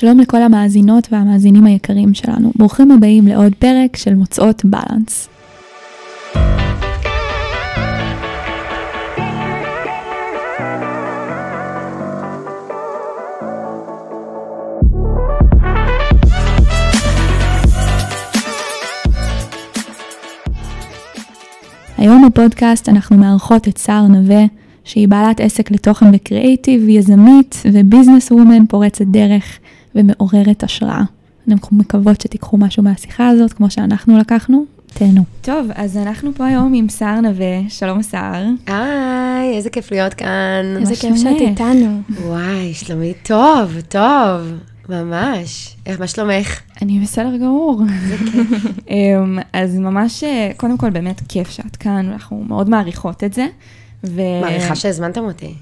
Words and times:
שלום 0.00 0.20
לכל 0.20 0.42
המאזינות 0.42 1.08
והמאזינים 1.12 1.66
היקרים 1.66 2.14
שלנו. 2.14 2.52
ברוכים 2.56 2.90
הבאים 2.90 3.26
לעוד 3.28 3.54
פרק 3.58 3.96
של 3.96 4.14
מוצאות 4.14 4.64
בלנס. 4.64 5.28
היום 21.98 22.28
בפודקאסט 22.28 22.88
אנחנו 22.88 23.16
מארחות 23.16 23.68
את 23.68 23.78
סער 23.78 24.06
נווה, 24.06 24.44
שהיא 24.84 25.08
בעלת 25.08 25.40
עסק 25.40 25.70
לתוכן 25.70 26.06
וקריאייטיב, 26.12 26.88
יזמית 26.88 27.62
וביזנס 27.72 28.32
וומן 28.32 28.66
פורצת 28.66 29.06
דרך 29.06 29.58
ומעוררת 29.94 30.64
השראה. 30.64 31.02
אנחנו 31.48 31.76
מקוות 31.76 32.20
שתיקחו 32.20 32.56
משהו 32.56 32.82
מהשיחה 32.82 33.28
הזאת, 33.28 33.52
כמו 33.52 33.70
שאנחנו 33.70 34.18
לקחנו. 34.18 34.64
תהנו. 34.94 35.24
טוב, 35.42 35.66
אז 35.74 35.96
אנחנו 35.96 36.34
פה 36.34 36.46
היום 36.46 36.74
עם 36.74 36.88
סער 36.88 37.20
נווה, 37.20 37.60
שלום 37.68 38.02
סער. 38.02 38.44
היי, 38.66 39.56
איזה 39.56 39.70
כיף 39.70 39.90
להיות 39.90 40.14
כאן. 40.14 40.76
איזה 40.80 40.96
כיף 40.96 41.16
שאת 41.16 41.40
איתנו. 41.40 42.00
וואי, 42.24 42.74
שלומי 42.74 43.12
טוב, 43.22 43.80
טוב, 43.88 44.40
ממש. 44.88 45.76
איך, 45.86 46.00
מה 46.00 46.06
שלומך? 46.06 46.60
אני 46.82 47.00
בסדר 47.00 47.36
גמור. 47.36 47.82
אמ, 48.90 49.38
אז 49.52 49.78
ממש, 49.78 50.24
אה, 50.24 50.50
קודם 50.56 50.78
כל, 50.78 50.90
באמת 50.90 51.20
כיף 51.28 51.50
שאת 51.50 51.76
כאן, 51.76 52.10
אנחנו 52.12 52.44
מאוד 52.48 52.68
מעריכות 52.70 53.24
את 53.24 53.32
זה. 53.32 53.46
ו... 54.04 54.20
מעריכה 54.40 54.74
שהזמנתם 54.74 55.24
אותי. 55.24 55.54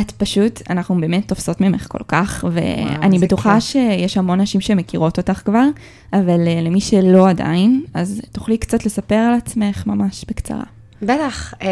את 0.00 0.10
פשוט, 0.10 0.62
אנחנו 0.70 1.00
באמת 1.00 1.28
תופסות 1.28 1.60
ממך 1.60 1.86
כל 1.88 2.02
כך, 2.08 2.44
ואני 2.52 3.18
בטוחה 3.18 3.54
כיף. 3.54 3.64
שיש 3.64 4.16
המון 4.16 4.40
נשים 4.40 4.60
שמכירות 4.60 5.18
אותך 5.18 5.40
כבר, 5.44 5.66
אבל 6.12 6.48
אה, 6.48 6.60
למי 6.62 6.80
שלא 6.80 7.28
עדיין, 7.28 7.82
אז 7.94 8.20
תוכלי 8.32 8.58
קצת 8.58 8.86
לספר 8.86 9.14
על 9.14 9.34
עצמך 9.34 9.86
ממש 9.86 10.24
בקצרה. 10.28 10.64
בטח. 11.02 11.54
אמ, 11.62 11.68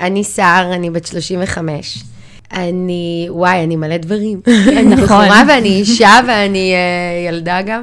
אני 0.00 0.24
סער, 0.24 0.74
אני 0.74 0.90
בת 0.90 1.06
35. 1.06 2.04
אני, 2.52 3.26
וואי, 3.30 3.64
אני 3.64 3.76
מלא 3.76 3.96
דברים. 3.96 4.40
כן, 4.64 4.88
נכון. 4.88 5.04
בחורה 5.04 5.42
ואני 5.48 5.68
אישה 5.68 6.20
ואני 6.28 6.74
uh, 6.74 7.28
ילדה 7.28 7.62
גם. 7.62 7.82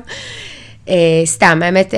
Uh, 0.89 0.91
סתם, 1.25 1.59
האמת, 1.63 1.93
uh, 1.93 1.97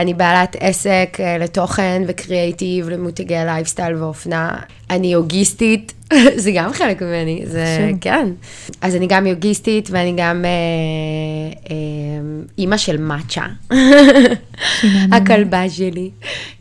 אני 0.00 0.14
בעלת 0.14 0.56
עסק 0.60 1.16
uh, 1.16 1.42
לתוכן 1.42 2.02
וקריאייטיב, 2.08 2.88
למותגי 2.88 3.34
לייפסטייל 3.34 3.94
ואופנה. 3.94 4.58
אני 4.90 5.12
יוגיסטית, 5.12 5.92
זה 6.42 6.50
גם 6.54 6.72
חלק 6.72 7.02
ממני, 7.02 7.42
זה, 7.44 7.64
שום. 7.78 7.98
כן. 7.98 8.28
אז 8.80 8.96
אני 8.96 9.06
גם 9.06 9.26
יוגיסטית 9.26 9.88
ואני 9.90 10.14
גם 10.16 10.44
uh, 10.44 11.56
uh, 11.64 11.70
אימא 12.58 12.76
של 12.76 12.96
מאצ'ה, 12.96 13.46
הכלבה 15.12 15.70
שלי. 15.70 16.10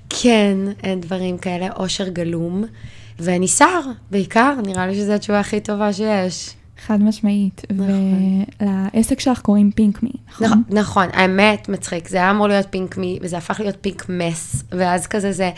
כן, 0.10 0.58
אין 0.84 1.02
דברים 1.02 1.38
כאלה, 1.38 1.68
אושר 1.76 2.08
גלום. 2.08 2.64
ואני 3.20 3.48
שר, 3.48 3.80
בעיקר, 4.12 4.54
נראה 4.66 4.88
לי 4.88 4.96
שזו 4.96 5.14
התשובה 5.14 5.40
הכי 5.40 5.60
טובה 5.60 5.94
שיש. 5.94 6.50
חד 6.86 7.04
משמעית. 7.04 7.62
נכון. 7.70 8.44
ולעסק 8.62 9.20
שלך 9.20 9.42
קוראים 9.42 9.72
פינק 9.72 10.04
מי, 10.04 10.12
נכון? 10.32 10.48
נכון, 10.48 10.64
נכון, 10.70 11.06
האמת, 11.14 11.70
מצחיק, 11.70 12.08
זה 12.08 12.18
היה 12.18 12.32
אמור 12.32 12.48
להיות 12.48 12.66
פינק 12.70 12.98
מי, 12.98 13.20
וזה 13.22 13.38
הפך 13.38 13.60
להיות 13.60 13.76
פינק 13.82 14.06
מס, 14.10 14.64
ואז 14.72 15.08
כזה 15.08 15.32
זה 15.32 15.52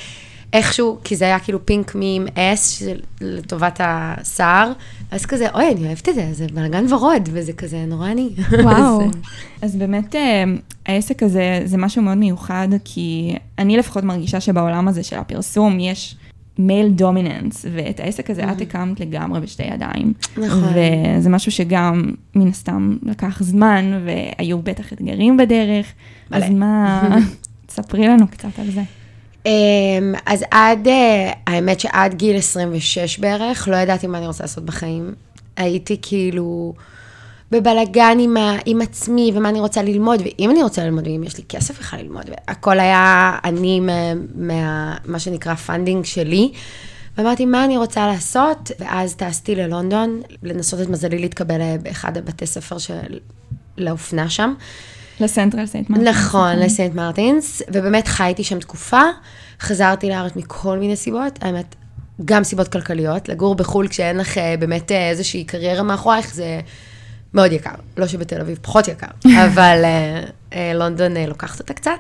איכשהו, 0.54 0.98
כי 1.04 1.16
זה 1.16 1.26
היה 1.26 1.40
כאילו 1.40 1.66
פינק 1.66 1.96
מי 1.96 2.16
עם 2.16 2.28
אס, 2.36 2.84
לטובת 3.22 3.82
השר, 3.84 4.72
אז 5.12 5.26
כזה, 5.26 5.48
אוי, 5.54 5.72
אני 5.72 5.88
אוהבת 5.88 6.10
את 6.10 6.16
זה, 6.16 6.28
זה 6.32 6.46
בלאגן 6.54 6.94
ורוד, 6.94 7.30
וזה 7.32 7.54
כזה 7.54 7.86
נורא 7.88 8.08
עני. 8.08 8.30
וואו. 8.64 9.02
אז 9.62 9.76
באמת, 9.76 10.16
אה, 10.16 10.44
העסק 10.86 11.24
הזה 11.24 11.62
זה 11.66 11.78
משהו 11.78 12.02
מאוד 12.02 12.18
מיוחד, 12.18 12.68
כי 12.86 13.36
אני 13.60 13.78
לפחות 13.78 14.04
מרגישה 14.04 14.40
שבעולם 14.40 14.88
הזה 14.88 15.04
של 15.04 15.16
הפרסום 15.16 15.80
יש... 15.80 16.16
מייל 16.58 16.90
דומיננס, 16.90 17.66
ואת 17.74 18.00
העסק 18.00 18.30
הזה 18.30 18.52
את 18.52 18.62
הקמת 18.62 19.00
לגמרי 19.00 19.40
בשתי 19.40 19.64
ידיים. 19.64 20.14
נכון. 20.38 20.74
וזה 21.18 21.30
משהו 21.30 21.52
שגם, 21.52 22.12
מן 22.36 22.48
הסתם, 22.48 22.98
לקח 23.04 23.44
זמן, 23.44 24.04
והיו 24.06 24.62
בטח 24.62 24.94
אתגרים 24.94 25.38
בדרך. 25.38 25.94
מלא. 26.32 26.46
אז 26.46 26.52
מה, 26.52 27.18
תספרי 27.68 28.08
לנו 28.08 28.28
קצת 28.28 28.60
על 28.60 28.72
זה. 28.72 28.82
אמ, 29.46 30.14
אז 30.26 30.44
עד, 30.52 30.88
אה, 30.88 31.32
האמת 31.48 31.80
שעד 31.80 32.14
גיל 32.14 32.38
26 32.38 33.20
בערך, 33.20 33.68
לא 33.68 33.76
ידעתי 33.76 34.08
מה 34.08 34.18
אני 34.18 34.28
רוצה 34.28 34.44
לעשות 34.44 34.66
בחיים. 34.66 35.14
הייתי 35.58 35.98
כאילו... 36.02 36.74
בבלגן 37.52 38.18
עם, 38.20 38.38
ה, 38.38 38.58
עם 38.66 38.82
עצמי, 38.82 39.32
ומה 39.36 39.50
אני 39.50 39.60
רוצה 39.60 39.82
ללמוד, 39.82 40.22
ואם 40.22 40.52
אני 40.52 40.64
רוצה 40.64 40.84
ללמוד, 40.84 41.08
ואם 41.08 41.24
יש 41.24 41.38
לי 41.38 41.44
כסף 41.50 41.80
בכלל 41.80 42.00
ללמוד, 42.00 42.24
והכל 42.30 42.80
היה 42.80 43.38
אני 43.44 43.80
מה, 43.80 44.14
מה, 44.36 44.96
מה 45.06 45.20
שנקרא 45.20 45.56
pending 45.56 46.06
שלי. 46.06 46.52
ואמרתי, 47.18 47.46
מה 47.46 47.66
אני 47.66 47.78
רוצה 47.78 48.08
לעשות? 48.08 48.72
ואז 48.80 49.16
טסתי 49.16 49.56
ללונדון, 49.56 50.22
לנסות 50.44 50.82
את 50.82 50.90
מזלי 50.90 51.20
להתקבל 51.20 51.78
באחד 51.84 52.18
הבתי 52.18 52.46
ספר 52.46 52.78
של... 52.78 53.20
לאופנה 53.78 54.30
שם. 54.30 54.54
לסנטרל 55.20 55.66
סנט 55.66 55.90
מרטינס. 55.90 56.08
נכון, 56.08 56.56
לסנט 56.56 56.96
מרטינס, 56.96 57.62
ובאמת 57.68 58.08
חייתי 58.08 58.44
שם 58.44 58.60
תקופה. 58.60 59.02
חזרתי 59.62 60.10
לארץ 60.10 60.36
מכל 60.36 60.78
מיני 60.78 60.96
סיבות, 60.96 61.40
האמת, 61.42 61.76
גם 62.26 62.44
סיבות 62.44 62.68
כלכליות. 62.68 63.30
לגור 63.30 63.56
בחו"ל 63.56 63.88
כשאין 63.88 64.18
לך 64.18 64.38
אה, 64.38 64.56
באמת 64.60 64.92
אה, 64.92 65.10
איזושהי 65.10 65.44
קריירה 65.44 65.84
מאחורייך, 65.84 66.34
זה... 66.34 66.60
מאוד 67.34 67.52
יקר. 67.52 67.76
לא 67.98 68.08
שבתל 68.08 68.42
אביב 68.42 68.60
פחות 68.62 68.88
יקר, 68.88 69.08
אבל 69.46 69.84
uh, 69.84 70.54
uh, 70.54 70.56
לונדון 70.74 71.18
uh, 71.18 71.20
לוקחת 71.30 71.60
אותה 71.60 71.74
קצת. 71.74 72.00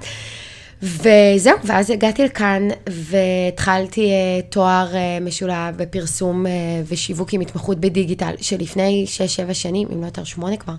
וזהו, 0.83 1.57
ואז 1.63 1.89
הגעתי 1.89 2.25
לכאן 2.25 2.67
והתחלתי 2.89 4.09
uh, 4.11 4.45
תואר 4.51 4.87
uh, 4.91 5.23
משולב 5.23 5.77
בפרסום 5.77 6.45
uh, 6.45 6.49
ושיווק 6.87 7.33
עם 7.33 7.41
התמחות 7.41 7.79
בדיגיטל, 7.79 8.33
שלפני 8.41 9.05
6-7 9.49 9.53
שנים, 9.53 9.87
אם 9.93 10.01
לא 10.01 10.05
יותר 10.05 10.23
8 10.23 10.57
כבר, 10.57 10.73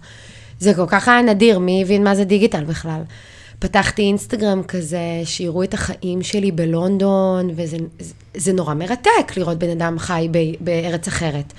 זה 0.58 0.74
כל 0.74 0.86
כך 0.88 1.08
היה 1.08 1.22
נדיר, 1.22 1.58
מי 1.58 1.82
הבין 1.82 2.04
מה 2.04 2.14
זה 2.14 2.24
דיגיטל 2.24 2.64
בכלל? 2.64 3.00
פתחתי 3.58 4.02
אינסטגרם 4.02 4.62
כזה, 4.62 5.00
שיראו 5.24 5.62
את 5.62 5.74
החיים 5.74 6.22
שלי 6.22 6.52
בלונדון, 6.52 7.50
וזה 7.56 7.76
זה, 8.00 8.12
זה 8.36 8.52
נורא 8.52 8.74
מרתק 8.74 9.36
לראות 9.36 9.58
בן 9.58 9.70
אדם 9.70 9.98
חי 9.98 10.28
ב, 10.30 10.38
בארץ 10.60 11.08
אחרת. 11.08 11.52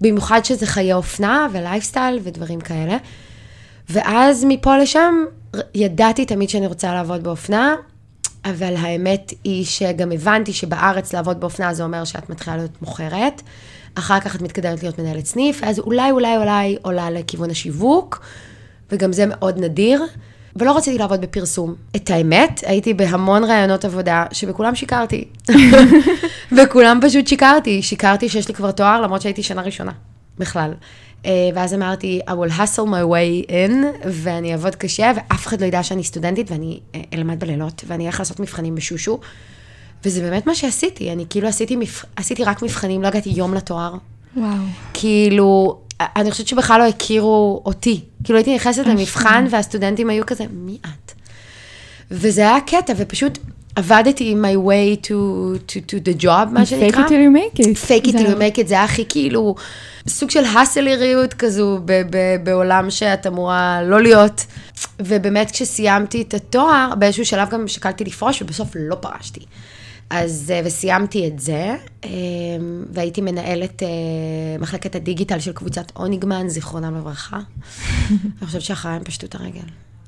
במיוחד 0.00 0.44
שזה 0.44 0.66
חיי 0.66 0.92
אופנה 0.92 1.46
ולייפסטייל 1.52 2.20
ודברים 2.22 2.60
כאלה. 2.60 2.96
ואז 3.88 4.44
מפה 4.48 4.76
לשם 4.76 5.14
ידעתי 5.74 6.24
תמיד 6.24 6.48
שאני 6.48 6.66
רוצה 6.66 6.94
לעבוד 6.94 7.22
באופנה, 7.22 7.74
אבל 8.44 8.76
האמת 8.76 9.32
היא 9.44 9.64
שגם 9.64 10.12
הבנתי 10.12 10.52
שבארץ 10.52 11.14
לעבוד 11.14 11.40
באופנה 11.40 11.74
זה 11.74 11.84
אומר 11.84 12.04
שאת 12.04 12.30
מתחילה 12.30 12.56
להיות 12.56 12.82
מוכרת, 12.82 13.42
אחר 13.94 14.20
כך 14.20 14.36
את 14.36 14.42
מתקדמת 14.42 14.82
להיות 14.82 14.98
מנהלת 14.98 15.26
סניף, 15.26 15.62
אז 15.64 15.78
אולי, 15.78 16.10
אולי, 16.10 16.36
אולי 16.36 16.76
עולה 16.82 17.10
לכיוון 17.10 17.50
השיווק, 17.50 18.20
וגם 18.92 19.12
זה 19.12 19.26
מאוד 19.26 19.58
נדיר. 19.58 20.02
ולא 20.56 20.76
רציתי 20.76 20.98
לעבוד 20.98 21.20
בפרסום. 21.20 21.74
את 21.96 22.10
האמת, 22.10 22.60
הייתי 22.66 22.94
בהמון 22.94 23.44
רעיונות 23.44 23.84
עבודה 23.84 24.24
שבכולם 24.32 24.74
שיקרתי. 24.74 25.24
בכולם 26.56 26.98
פשוט 27.02 27.26
שיקרתי. 27.26 27.82
שיקרתי 27.82 28.28
שיש 28.28 28.48
לי 28.48 28.54
כבר 28.54 28.70
תואר, 28.70 29.00
למרות 29.00 29.22
שהייתי 29.22 29.42
שנה 29.42 29.62
ראשונה, 29.62 29.92
בכלל. 30.38 30.72
אה, 31.26 31.30
ואז 31.54 31.74
אמרתי, 31.74 32.20
I 32.26 32.30
will 32.30 32.58
hustle 32.58 32.86
my 32.86 33.04
way 33.12 33.50
in, 33.50 33.72
ואני 34.04 34.52
אעבוד 34.52 34.74
קשה, 34.74 35.12
ואף 35.16 35.46
אחד 35.46 35.60
לא 35.60 35.66
ידע 35.66 35.82
שאני 35.82 36.04
סטודנטית, 36.04 36.50
ואני 36.50 36.80
אה, 36.94 37.00
אלמד 37.14 37.40
בלילות, 37.40 37.84
ואני 37.86 38.06
אלך 38.06 38.18
לעשות 38.18 38.40
מבחנים 38.40 38.74
בשושו. 38.74 39.20
וזה 40.04 40.20
באמת 40.20 40.46
מה 40.46 40.54
שעשיתי, 40.54 41.12
אני 41.12 41.24
כאילו 41.30 41.48
עשיתי, 41.48 41.76
מפ... 41.76 42.04
עשיתי 42.16 42.44
רק 42.44 42.62
מבחנים, 42.62 43.02
לא 43.02 43.08
הגעתי 43.08 43.30
יום 43.30 43.54
לתואר. 43.54 43.94
וואו. 44.36 44.48
כאילו, 44.94 45.78
אני 46.16 46.30
חושבת 46.30 46.46
שבכלל 46.48 46.80
לא 46.80 46.86
הכירו 46.86 47.62
אותי. 47.66 48.00
כאילו 48.24 48.38
הייתי 48.38 48.54
נכנסת 48.54 48.86
למבחן 48.86 49.46
והסטודנטים 49.50 50.10
היו 50.10 50.26
כזה, 50.26 50.44
מי 50.50 50.78
את? 50.80 51.12
וזה 52.10 52.40
היה 52.40 52.60
קטע, 52.60 52.92
ופשוט 52.96 53.38
עבדתי 53.76 54.34
my 54.42 54.68
way 54.68 55.06
to, 55.06 55.10
to, 55.68 55.90
to 55.90 55.94
the 56.08 56.22
job, 56.22 56.46
מה 56.50 56.66
שנקרא. 56.66 57.02
fake 57.02 57.06
it 57.06 57.10
till 57.10 57.12
you 57.12 57.56
make 57.56 57.60
it. 57.60 57.88
fake 57.88 58.06
it 58.08 58.12
till 58.12 58.26
you 58.26 58.38
make 58.38 58.58
it, 58.58 58.66
זה 58.66 58.74
היה 58.74 58.84
הכי 58.84 59.04
כאילו 59.08 59.54
סוג 60.08 60.30
של 60.30 60.44
הסלריות 60.44 61.34
כזו 61.34 61.78
ב- 61.84 62.02
ב- 62.10 62.36
בעולם 62.44 62.90
שאת 62.90 63.26
אמורה 63.26 63.80
לא 63.82 64.02
להיות. 64.02 64.46
ובאמת 65.00 65.50
כשסיימתי 65.50 66.22
את 66.22 66.34
התואר, 66.34 66.94
באיזשהו 66.98 67.24
שלב 67.24 67.50
גם 67.50 67.68
שקלתי 67.68 68.04
לפרוש, 68.04 68.42
ובסוף 68.42 68.68
לא 68.74 68.94
פרשתי. 68.94 69.40
אז, 70.10 70.52
אה, 70.54 70.60
וסיימתי 70.64 71.28
את 71.28 71.38
זה, 71.38 71.76
אה, 72.04 72.10
והייתי 72.92 73.20
מנהלת 73.20 73.82
אה, 73.82 73.88
מחלקת 74.58 74.94
הדיגיטל 74.94 75.40
של 75.40 75.52
קבוצת 75.52 75.92
אוניגמן, 75.96 76.48
זיכרונם 76.48 76.96
לברכה. 76.96 77.38
אני 78.38 78.46
חושבת 78.46 78.62
שאחריי 78.62 78.96
הם 78.96 79.04
פשטו 79.04 79.26
את 79.26 79.34
הרגל. 79.34 79.60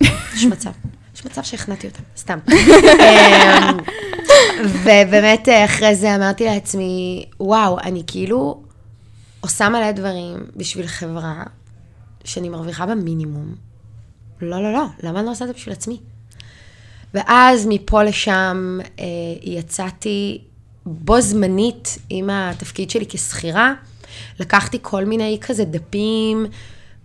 יש 0.37 0.45
מצב. 0.45 0.71
יש 1.17 1.27
מצב 1.27 1.43
שהכנעתי 1.43 1.87
אותם, 1.87 2.03
סתם. 2.17 2.39
ובאמת, 4.83 5.49
אחרי 5.65 5.97
זה 5.97 6.15
אמרתי 6.15 6.45
לעצמי, 6.45 7.25
וואו, 7.41 7.79
אני 7.79 8.03
כאילו 8.07 8.63
עושה 9.41 9.69
מלא 9.69 9.93
דברים 9.93 10.37
בשביל 10.57 10.87
חברה 10.87 11.43
שאני 12.25 12.49
מרוויחה 12.49 12.87
במינימום. 12.87 13.55
לא, 14.41 14.63
לא, 14.63 14.73
לא, 14.73 14.85
למה 15.03 15.19
אני 15.19 15.27
לא 15.27 15.31
עושה 15.31 15.45
את 15.45 15.49
זה 15.49 15.55
בשביל 15.55 15.73
עצמי? 15.73 16.01
ואז 17.17 17.67
מפה 17.69 18.03
לשם 18.03 18.79
אה, 19.01 19.05
יצאתי 19.43 20.39
בו 20.87 21.21
זמנית 21.21 21.99
עם 22.11 22.31
התפקיד 22.31 22.91
שלי 22.91 23.05
כשכירה, 23.09 23.75
לקחתי 24.41 24.79
כל 24.83 25.05
מיני 25.05 25.39
כזה 25.41 25.65
דפים 25.65 26.47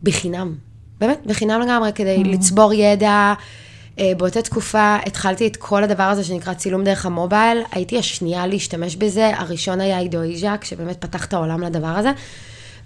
בחינם. 0.03 0.55
באמת, 0.99 1.19
בחינם 1.25 1.61
לגמרי, 1.61 1.91
כדי 1.95 2.23
לצבור 2.23 2.73
ידע. 2.73 3.33
אה, 3.99 4.11
באותה 4.17 4.41
תקופה 4.41 4.97
התחלתי 5.05 5.47
את 5.47 5.55
כל 5.57 5.83
הדבר 5.83 6.03
הזה 6.03 6.23
שנקרא 6.23 6.53
צילום 6.53 6.83
דרך 6.83 7.05
המובייל. 7.05 7.57
הייתי 7.71 7.99
השנייה 7.99 8.47
להשתמש 8.47 8.95
בזה, 8.95 9.31
הראשון 9.37 9.81
היה 9.81 9.99
עידו 9.99 10.21
איז'ק, 10.21 10.63
שבאמת 10.63 11.01
פתח 11.01 11.25
את 11.25 11.33
העולם 11.33 11.61
לדבר 11.61 11.87
הזה. 11.87 12.11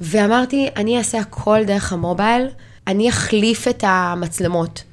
ואמרתי, 0.01 0.69
אני 0.75 0.98
אעשה 0.98 1.19
הכל 1.19 1.63
דרך 1.68 1.94
המובייל, 1.94 2.48
אני 2.88 3.10
אחליף 3.10 3.68
את 3.68 3.83
המצלמות. 3.88 4.83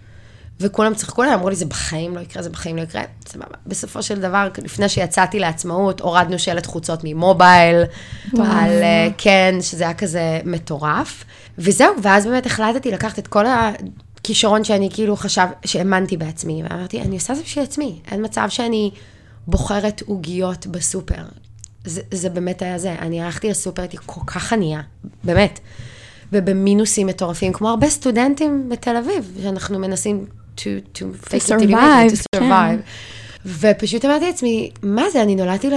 וכולם 0.61 0.95
צחקו 0.95 1.23
עליי, 1.23 1.35
אמרו 1.35 1.49
לי, 1.49 1.57
זה 1.57 1.67
בחיים 1.67 2.17
לא 2.17 2.21
יקרה, 2.21 2.43
זה 2.43 2.51
בחיים 2.51 2.77
לא 2.77 2.83
יקרה. 2.83 3.03
סבבה. 3.29 3.57
בסופו 3.67 4.03
של 4.03 4.21
דבר, 4.21 4.49
לפני 4.63 4.89
שיצאתי 4.89 5.39
לעצמאות, 5.39 6.01
הורדנו 6.01 6.39
שלט 6.39 6.67
חוצות 6.67 7.01
ממובייל, 7.05 7.83
וואו. 8.33 8.47
על 8.47 8.83
אה, 8.83 9.09
כן, 9.19 9.55
שזה 9.61 9.85
היה 9.85 9.95
כזה 9.95 10.41
מטורף. 10.45 11.25
וזהו, 11.59 11.95
ואז 12.03 12.27
באמת 12.27 12.47
החלטתי 12.47 12.91
לקחת 12.91 13.19
את 13.19 13.27
כל 13.27 13.45
הכישרון 13.47 14.65
שאני 14.65 14.89
כאילו 14.93 15.17
חשב, 15.17 15.47
שהאמנתי 15.65 16.17
בעצמי, 16.17 16.63
ואמרתי, 16.63 17.01
אני 17.01 17.15
עושה 17.15 17.35
זה 17.35 17.43
בשביל 17.43 17.65
עצמי. 17.65 18.01
אין 18.11 18.25
מצב 18.25 18.47
שאני 18.49 18.91
בוחרת 19.47 20.03
עוגיות 20.07 20.67
בסופר. 20.67 21.23
זה, 21.85 22.01
זה 22.11 22.31
באמת 22.31 22.63
היה 22.63 22.79
זה. 22.79 22.95
אני 22.99 23.23
הלכתי 23.23 23.51
לסופר, 23.51 23.83
הייתי 23.83 23.97
כל 24.07 24.21
כך 24.27 24.53
ענייה, 24.53 24.81
באמת. 25.25 25.61
ובמינוסים 26.33 27.07
מטורפים, 27.07 27.53
כמו 27.53 27.69
הרבה 27.69 27.91
סטודנטים 27.91 28.69
בתל 28.69 28.97
אביב, 28.97 29.39
שאנחנו 29.43 29.79
מנסים 29.79 30.27
to, 30.57 30.99
to 30.99 31.03
it, 31.31 31.41
survive, 31.41 32.13
to 32.13 32.23
כן. 32.35 32.51
survive. 32.51 32.83
ופשוט 33.47 34.05
אמרתי 34.05 34.27
לעצמי, 34.27 34.71
מה 34.83 35.11
זה, 35.13 35.23
אני 35.23 35.35
נולדתי 35.35 35.71
ל... 35.71 35.75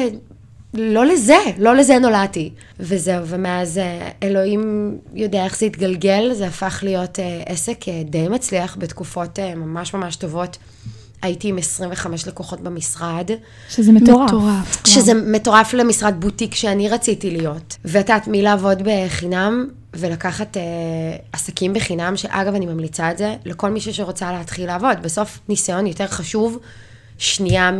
לא 0.74 1.06
לזה, 1.06 1.38
לא 1.58 1.76
לזה 1.76 2.00
נולדתי. 2.00 2.52
וזהו, 2.80 3.28
ומאז 3.28 3.78
אה, 3.78 4.10
אלוהים 4.24 4.98
יודע 5.14 5.44
איך 5.44 5.58
זה 5.58 5.66
התגלגל, 5.66 6.34
זה 6.34 6.48
הפך 6.48 6.80
להיות 6.84 7.20
אה, 7.20 7.44
עסק 7.46 7.90
אה, 7.90 8.02
די 8.06 8.28
מצליח 8.28 8.78
בתקופות 8.80 9.40
אה, 9.40 9.56
ממש 9.56 9.94
ממש 9.94 10.16
טובות. 10.16 10.58
הייתי 11.22 11.48
עם 11.48 11.58
25 11.58 12.28
לקוחות 12.28 12.62
במשרד. 12.62 13.30
שזה 13.70 13.92
מטורף. 13.92 14.30
מטורף. 14.30 14.88
שזה 14.88 15.14
מטורף 15.14 15.74
למשרד 15.74 16.16
בוטיק 16.20 16.56
שאני 16.56 16.90
רציתי 16.90 17.32
להיות. 17.32 17.78
ואת 17.86 18.10
יודעת, 18.10 18.28
מלעבוד 18.28 18.82
בחינם 18.86 19.68
ולקחת 19.98 20.58
אה, 20.58 20.62
עסקים 21.32 21.74
בחינם, 21.74 22.18
שאגב, 22.18 22.56
אני 22.56 22.66
ממליצה 22.66 23.12
את 23.12 23.18
זה 23.18 23.36
לכל 23.46 23.70
מישהו 23.70 23.94
שרוצה 23.94 24.32
להתחיל 24.32 24.68
לעבוד. 24.68 24.98
בסוף 25.02 25.40
ניסיון 25.50 25.88
יותר 25.88 26.08
חשוב, 26.08 26.60
שנייה 27.18 27.72
מ... 27.72 27.80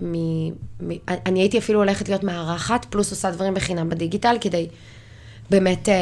מ, 0.00 0.48
מ 0.80 0.90
אני 1.26 1.40
הייתי 1.40 1.58
אפילו 1.58 1.78
הולכת 1.78 2.08
להיות 2.08 2.24
מארחת, 2.24 2.84
פלוס 2.90 3.10
עושה 3.10 3.30
דברים 3.30 3.54
בחינם 3.54 3.88
בדיגיטל, 3.88 4.36
כדי 4.40 4.66
באמת 5.50 5.88
אה, 5.88 5.94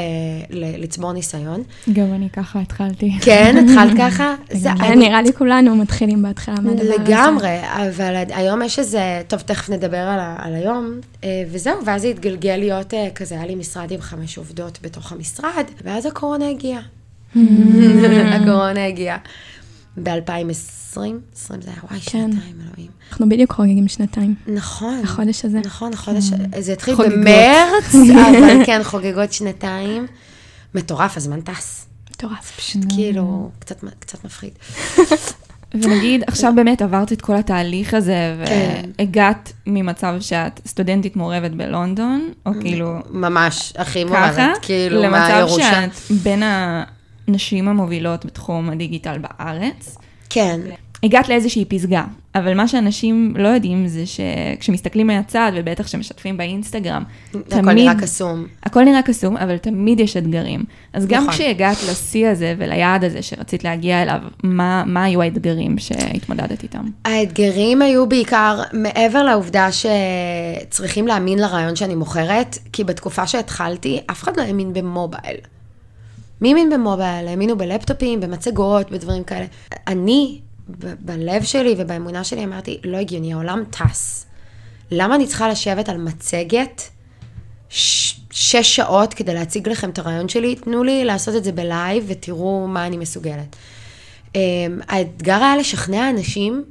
לצבור 0.50 1.12
ניסיון. 1.12 1.62
גם 1.92 2.14
אני 2.14 2.28
ככה 2.30 2.60
התחלתי. 2.60 3.10
כן, 3.20 3.56
התחלת 3.68 3.92
ככה? 4.02 4.34
זה. 4.52 4.70
אני- 4.72 4.96
נראה 5.08 5.22
לי 5.22 5.32
כולנו 5.32 5.76
מתחילים 5.76 6.22
בהתחלה 6.22 6.54
מהדבר 6.60 6.82
הזה. 6.82 6.94
לגמרי, 7.04 7.58
אבל 7.72 8.14
היום 8.30 8.62
יש 8.62 8.78
איזה, 8.78 9.00
טוב, 9.28 9.40
תכף 9.40 9.70
נדבר 9.70 9.96
על, 9.98 10.18
ה- 10.20 10.36
על 10.38 10.54
היום, 10.54 10.92
אה, 11.24 11.28
וזהו, 11.50 11.84
ואז 11.86 12.02
זה 12.02 12.08
התגלגל 12.08 12.56
להיות 12.56 12.94
אה, 12.94 13.08
כזה, 13.14 13.34
היה 13.34 13.46
לי 13.46 13.54
משרד 13.54 13.90
עם 13.90 14.00
חמש 14.00 14.38
עובדות 14.38 14.78
בתוך 14.82 15.12
המשרד, 15.12 15.44
ואז 15.84 16.06
הקורונה 16.06 16.48
הגיעה. 16.48 16.80
הקורונה 18.36 18.86
הגיעה. 18.86 19.16
ב-2020, 20.02 20.10
20 20.90 21.20
זה 21.62 21.70
היה, 21.70 21.78
וואי, 21.90 22.00
שנתיים, 22.00 22.56
אלוהים. 22.68 22.90
אנחנו 23.10 23.28
בדיוק 23.28 23.52
חוגגים 23.52 23.88
שנתיים. 23.88 24.34
נכון. 24.46 25.00
החודש 25.04 25.44
הזה. 25.44 25.60
נכון, 25.64 25.92
החודש, 25.92 26.24
זה 26.58 26.72
התחיל 26.72 26.96
חוגגות. 26.96 27.14
במרץ, 27.14 27.94
אבל 28.28 28.64
כן, 28.66 28.80
חוגגות 28.84 29.32
שנתיים. 29.32 30.06
מטורף, 30.74 31.16
הזמן 31.16 31.40
טס. 31.40 31.86
מטורף. 32.10 32.56
פשוט 32.56 32.82
כאילו, 32.94 33.50
קצת, 33.58 33.84
קצת 33.98 34.24
מפחיד. 34.24 34.52
ונגיד, 35.82 36.24
עכשיו 36.26 36.52
באמת 36.56 36.82
עברת 36.82 37.12
את 37.12 37.20
כל 37.20 37.36
התהליך 37.36 37.94
הזה, 37.94 38.36
כן. 38.46 38.82
והגעת 38.98 39.52
ממצב 39.66 40.14
שאת 40.20 40.60
סטודנטית 40.66 41.16
מעורבת 41.16 41.50
בלונדון, 41.50 42.28
או 42.46 42.52
כאילו 42.60 42.98
ממש, 43.10 43.72
הכי 43.76 44.04
מעורבת, 44.04 44.58
כאילו, 44.62 45.02
למצב 45.02 45.28
מהירושה. 45.32 45.70
שאת 45.70 46.16
בין 46.22 46.42
הנשים 47.28 47.68
המובילות 47.68 48.26
בתחום 48.26 48.70
הדיגיטל 48.70 49.18
בארץ. 49.18 49.98
כן. 50.30 50.60
הגעת 51.02 51.28
לאיזושהי 51.28 51.64
פסגה, 51.64 52.04
אבל 52.34 52.54
מה 52.54 52.68
שאנשים 52.68 53.34
לא 53.38 53.48
יודעים 53.48 53.88
זה 53.88 54.04
שכשמסתכלים 54.06 55.06
מהצד, 55.06 55.52
ובטח 55.54 55.84
כשמשתפים 55.84 56.36
באינסטגרם, 56.36 57.02
הכל 57.50 57.72
נראה 57.72 57.94
קסום. 58.00 58.46
הכל 58.62 58.84
נראה 58.84 59.02
קסום, 59.02 59.36
אבל 59.36 59.56
תמיד 59.56 60.00
יש 60.00 60.16
אתגרים. 60.16 60.64
אז 60.92 61.06
גם 61.06 61.22
נכון. 61.22 61.34
כשהגעת 61.34 61.76
לשיא 61.90 62.28
הזה 62.28 62.54
וליעד 62.58 63.04
הזה 63.04 63.22
שרצית 63.22 63.64
להגיע 63.64 64.02
אליו, 64.02 64.18
מה, 64.42 64.84
מה 64.86 65.04
היו 65.04 65.22
האתגרים 65.22 65.78
שהתמודדת 65.78 66.62
איתם? 66.62 66.84
האתגרים 67.04 67.82
היו 67.82 68.08
בעיקר 68.08 68.62
מעבר 68.72 69.22
לעובדה 69.22 69.68
שצריכים 69.72 71.06
להאמין 71.06 71.38
לרעיון 71.38 71.76
שאני 71.76 71.94
מוכרת, 71.94 72.58
כי 72.72 72.84
בתקופה 72.84 73.26
שהתחלתי, 73.26 74.00
אף 74.10 74.22
אחד 74.22 74.36
לא 74.36 74.42
האמין 74.42 74.72
במובייל. 74.72 75.36
מי 76.44 76.48
האמין 76.48 76.70
ב 76.70 76.77
mobile? 76.78 77.28
האמינו 77.28 77.58
בלפטופים, 77.58 78.20
במצגות, 78.20 78.90
בדברים 78.90 79.24
כאלה. 79.24 79.46
אני, 79.86 80.40
ב- 80.68 80.94
בלב 81.00 81.42
שלי 81.42 81.74
ובאמונה 81.78 82.24
שלי 82.24 82.44
אמרתי, 82.44 82.80
לא 82.84 82.96
הגיוני, 82.96 83.32
העולם 83.32 83.64
טס. 83.70 84.26
למה 84.90 85.14
אני 85.14 85.26
צריכה 85.26 85.48
לשבת 85.48 85.88
על 85.88 85.96
מצגת 85.96 86.82
ש- 87.68 88.20
שש 88.30 88.76
שעות 88.76 89.14
כדי 89.14 89.34
להציג 89.34 89.68
לכם 89.68 89.90
את 89.90 89.98
הרעיון 89.98 90.28
שלי? 90.28 90.54
תנו 90.56 90.84
לי 90.84 91.04
לעשות 91.04 91.36
את 91.36 91.44
זה 91.44 91.52
ב 91.52 91.63
live 91.63 92.04
ותראו 92.06 92.66
מה 92.68 92.86
אני 92.86 92.96
מסוגלת. 92.96 93.56
Um, 94.32 94.36
האתגר 94.88 95.36
היה 95.42 95.56
לשכנע 95.56 96.10
אנשים 96.10 96.64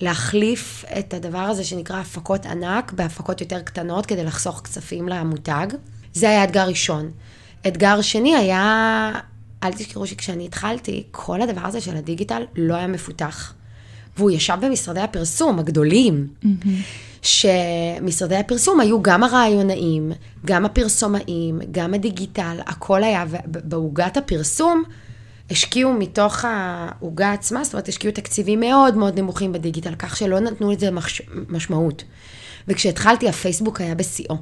להחליף 0.00 0.84
את 0.98 1.14
הדבר 1.14 1.38
הזה 1.38 1.64
שנקרא 1.64 2.00
הפקות 2.00 2.46
ענק 2.46 2.92
בהפקות 2.92 3.40
יותר 3.40 3.60
קטנות 3.62 4.06
כדי 4.06 4.24
לחסוך 4.24 4.60
כספים 4.64 5.08
למותג. 5.08 5.66
זה 6.12 6.28
היה 6.30 6.44
אתגר 6.44 6.68
ראשון. 6.68 7.10
אתגר 7.66 8.00
שני 8.00 8.36
היה, 8.36 9.12
אל 9.62 9.72
תזכרו 9.72 10.06
שכשאני 10.06 10.44
התחלתי, 10.46 11.04
כל 11.10 11.42
הדבר 11.42 11.66
הזה 11.66 11.80
של 11.80 11.96
הדיגיטל 11.96 12.42
לא 12.56 12.74
היה 12.74 12.86
מפותח. 12.86 13.54
והוא 14.16 14.30
ישב 14.30 14.56
במשרדי 14.60 15.00
הפרסום 15.00 15.58
הגדולים, 15.58 16.28
שמשרדי 17.22 18.36
הפרסום 18.36 18.80
היו 18.80 19.02
גם 19.02 19.24
הרעיונאים, 19.24 20.12
גם 20.46 20.64
הפרסומאים, 20.64 21.60
גם 21.70 21.94
הדיגיטל, 21.94 22.56
הכל 22.66 23.04
היה, 23.04 23.24
ובעוגת 23.30 24.16
הפרסום 24.16 24.82
השקיעו 25.50 25.92
מתוך 25.92 26.44
העוגה 26.44 27.32
עצמה, 27.32 27.64
זאת 27.64 27.72
אומרת, 27.72 27.88
השקיעו 27.88 28.14
תקציבים 28.14 28.60
מאוד 28.60 28.96
מאוד 28.96 29.18
נמוכים 29.18 29.52
בדיגיטל, 29.52 29.94
כך 29.98 30.16
שלא 30.16 30.40
נתנו 30.40 30.72
לזה 30.72 30.90
מש... 30.90 31.22
משמעות. 31.48 32.04
וכשהתחלתי, 32.68 33.28
הפייסבוק 33.28 33.80
היה 33.80 33.94
בשיאו, 33.94 34.36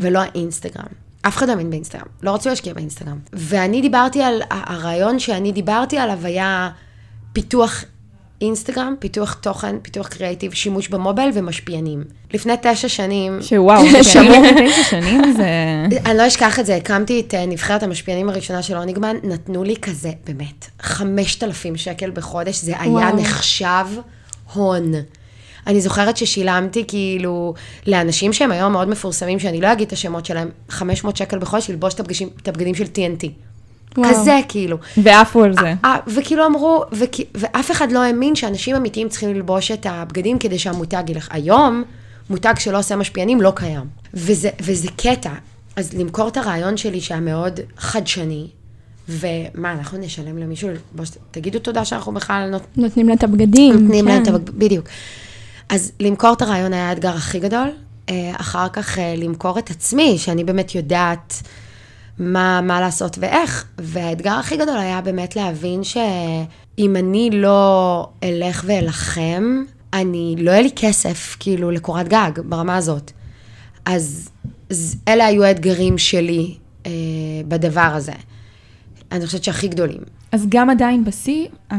ולא 0.00 0.18
האינסטגרם. 0.18 1.03
אף 1.26 1.36
אחד 1.36 1.46
לא 1.46 1.52
האמין 1.52 1.70
באינסטגרם, 1.70 2.06
לא 2.22 2.34
רצו 2.34 2.48
להשקיע 2.48 2.74
באינסטגרם. 2.74 3.18
ואני 3.32 3.80
דיברתי 3.80 4.22
על, 4.22 4.42
הרעיון 4.50 5.18
שאני 5.18 5.52
דיברתי 5.52 5.98
עליו 5.98 6.18
היה 6.26 6.70
פיתוח 7.32 7.84
אינסטגרם, 8.40 8.94
פיתוח 8.98 9.32
תוכן, 9.34 9.76
פיתוח 9.82 10.08
קריאיטיב, 10.08 10.52
שימוש 10.52 10.88
במובייל 10.88 11.30
ומשפיענים. 11.34 12.04
לפני 12.32 12.52
תשע 12.62 12.88
שנים, 12.88 13.38
שוואו, 13.42 13.82
תשע 14.00 14.82
שנים 14.90 15.32
זה... 15.36 15.48
אני 16.06 16.18
לא 16.18 16.26
אשכח 16.26 16.58
את 16.58 16.66
זה, 16.66 16.76
הקמתי 16.76 17.20
את 17.20 17.34
אה, 17.34 17.46
נבחרת 17.46 17.82
המשפיענים 17.82 18.28
הראשונה 18.28 18.62
של 18.62 18.76
אוניגמן, 18.76 19.16
נתנו 19.22 19.64
לי 19.64 19.76
כזה, 19.76 20.10
באמת, 20.26 20.66
5,000 20.80 21.76
שקל 21.76 22.10
בחודש, 22.10 22.56
זה 22.56 22.80
היה. 22.80 23.12
נחשב 23.12 23.86
הון. 24.52 24.92
אני 25.66 25.80
זוכרת 25.80 26.16
ששילמתי 26.16 26.84
כאילו 26.88 27.54
לאנשים 27.86 28.32
שהם 28.32 28.52
היום 28.52 28.72
מאוד 28.72 28.88
מפורסמים, 28.88 29.38
שאני 29.38 29.60
לא 29.60 29.72
אגיד 29.72 29.86
את 29.86 29.92
השמות 29.92 30.26
שלהם, 30.26 30.48
500 30.68 31.16
שקל 31.16 31.38
בחודש 31.38 31.70
ללבוש 31.70 31.94
את 31.94 32.48
הבגדים 32.48 32.74
של 32.74 32.84
TNT. 32.84 33.26
וואו. 33.98 34.10
כזה 34.10 34.40
כאילו. 34.48 34.76
ועפו 34.96 35.44
על 35.44 35.52
זה. 35.60 35.74
אה, 35.84 35.96
וכאילו 36.06 36.46
אמרו, 36.46 36.84
וכי- 36.92 37.24
ואף 37.34 37.70
אחד 37.70 37.92
לא 37.92 38.02
האמין 38.02 38.34
שאנשים 38.34 38.76
אמיתיים 38.76 39.08
צריכים 39.08 39.34
ללבוש 39.34 39.70
את 39.70 39.86
הבגדים 39.90 40.38
כדי 40.38 40.58
שהמותג 40.58 41.10
ילך. 41.10 41.28
היום, 41.30 41.82
מותג 42.30 42.54
שלא 42.58 42.78
עושה 42.78 42.96
משפיענים 42.96 43.40
לא 43.40 43.52
קיים. 43.56 43.84
וזה, 44.14 44.50
וזה 44.62 44.88
קטע. 44.96 45.30
אז 45.76 45.92
למכור 45.94 46.28
את 46.28 46.36
הרעיון 46.36 46.76
שלי 46.76 47.00
שהיה 47.00 47.20
מאוד 47.20 47.60
חדשני, 47.78 48.46
ומה, 49.08 49.72
אנחנו 49.72 49.98
נשלם 49.98 50.38
למישהו, 50.38 50.68
ללבוש, 50.68 51.08
תגידו 51.30 51.58
תודה 51.58 51.84
שאנחנו 51.84 52.12
בכלל 52.12 52.48
נות, 52.50 52.62
נותנים 52.76 53.08
לה 53.08 53.14
את 53.14 53.24
הבגדים. 53.24 53.74
נותנים 53.74 54.08
להם 54.08 54.22
את 54.22 54.28
כן. 54.28 54.34
הבג... 54.34 54.50
בדיוק. 54.50 54.86
אז 55.68 55.92
למכור 56.00 56.32
את 56.32 56.42
הרעיון 56.42 56.72
היה 56.72 56.88
האתגר 56.88 57.14
הכי 57.16 57.38
גדול. 57.40 57.68
אה, 58.08 58.32
אחר 58.36 58.68
כך 58.68 58.98
אה, 58.98 59.14
למכור 59.16 59.58
את 59.58 59.70
עצמי, 59.70 60.18
שאני 60.18 60.44
באמת 60.44 60.74
יודעת 60.74 61.42
מה, 62.18 62.60
מה 62.60 62.80
לעשות 62.80 63.18
ואיך. 63.20 63.64
והאתגר 63.78 64.32
הכי 64.32 64.56
גדול 64.56 64.76
היה 64.78 65.00
באמת 65.00 65.36
להבין 65.36 65.84
שאם 65.84 66.96
אני 66.96 67.30
לא 67.32 68.08
אלך 68.22 68.64
ואלחם, 68.66 69.62
אני, 69.92 70.34
לא 70.38 70.50
יהיה 70.50 70.62
לי 70.62 70.70
כסף, 70.76 71.36
כאילו, 71.40 71.70
לקורת 71.70 72.08
גג, 72.08 72.30
ברמה 72.44 72.76
הזאת. 72.76 73.10
אז, 73.84 74.28
אז 74.70 74.96
אלה 75.08 75.26
היו 75.26 75.44
האתגרים 75.44 75.98
שלי 75.98 76.54
אה, 76.86 76.90
בדבר 77.48 77.80
הזה. 77.94 78.12
אני 79.12 79.26
חושבת 79.26 79.44
שהכי 79.44 79.68
גדולים. 79.68 80.00
אז 80.32 80.46
גם 80.48 80.70
עדיין 80.70 81.04
בשיא, 81.04 81.46
ה- 81.72 81.74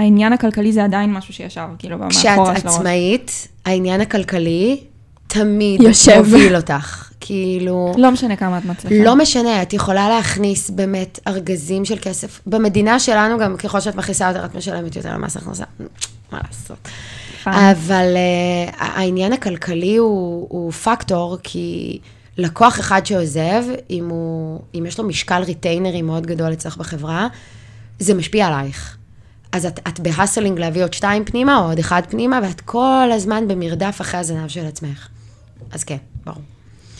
העניין 0.00 0.32
הכלכלי 0.32 0.72
זה 0.72 0.84
עדיין 0.84 1.12
משהו 1.12 1.34
שישב, 1.34 1.66
כאילו, 1.78 1.98
מאחורה 1.98 2.12
של 2.12 2.18
כשאת 2.20 2.38
הראש. 2.38 2.76
עצמאית, 2.76 3.48
העניין 3.64 4.00
הכלכלי 4.00 4.80
תמיד 5.26 5.82
יושב. 5.82 6.16
מוביל 6.16 6.56
אותך. 6.56 7.10
כאילו, 7.20 7.94
לא 7.98 8.10
משנה 8.10 8.36
כמה 8.36 8.58
את 8.58 8.64
מצליחה. 8.64 9.04
לא 9.04 9.16
משנה, 9.16 9.62
את 9.62 9.72
יכולה 9.72 10.08
להכניס 10.08 10.70
באמת 10.70 11.20
ארגזים 11.26 11.84
של 11.84 11.98
כסף. 12.02 12.40
במדינה 12.46 12.98
שלנו 12.98 13.38
גם 13.38 13.56
ככל 13.56 13.80
שאת 13.80 13.94
מכניסה 13.94 14.28
יותר, 14.28 14.44
את 14.44 14.54
משלמת 14.54 14.96
יותר 14.96 15.14
למס 15.14 15.36
הכנסה. 15.36 15.64
מה 16.32 16.40
לעשות. 16.46 16.88
אבל 17.46 18.14
uh, 18.14 18.74
העניין 18.78 19.32
הכלכלי 19.32 19.96
הוא, 19.96 20.46
הוא 20.50 20.72
פקטור, 20.72 21.36
כי 21.42 21.98
לקוח 22.38 22.80
אחד 22.80 23.06
שעוזב, 23.06 23.64
אם, 23.90 24.08
הוא, 24.08 24.60
אם 24.74 24.86
יש 24.86 24.98
לו 24.98 25.04
משקל 25.04 25.42
ריטיינרי 25.42 26.02
מאוד 26.02 26.26
גדול 26.26 26.52
אצלך 26.52 26.76
בחברה, 26.76 27.28
זה 27.98 28.14
משפיע 28.14 28.46
עלייך. 28.46 28.96
אז 29.52 29.66
את, 29.66 29.80
את 29.88 30.00
ב 30.00 30.06
hustling 30.06 30.58
להביא 30.58 30.82
עוד 30.82 30.92
שתיים 30.92 31.24
פנימה, 31.24 31.58
או 31.58 31.64
עוד 31.64 31.78
אחד 31.78 32.02
פנימה, 32.08 32.40
ואת 32.42 32.60
כל 32.60 33.08
הזמן 33.12 33.48
במרדף 33.48 34.00
אחרי 34.00 34.20
הזנב 34.20 34.48
של 34.48 34.66
עצמך. 34.66 35.08
אז 35.72 35.84
כן, 35.84 35.96
ברור. 36.24 36.42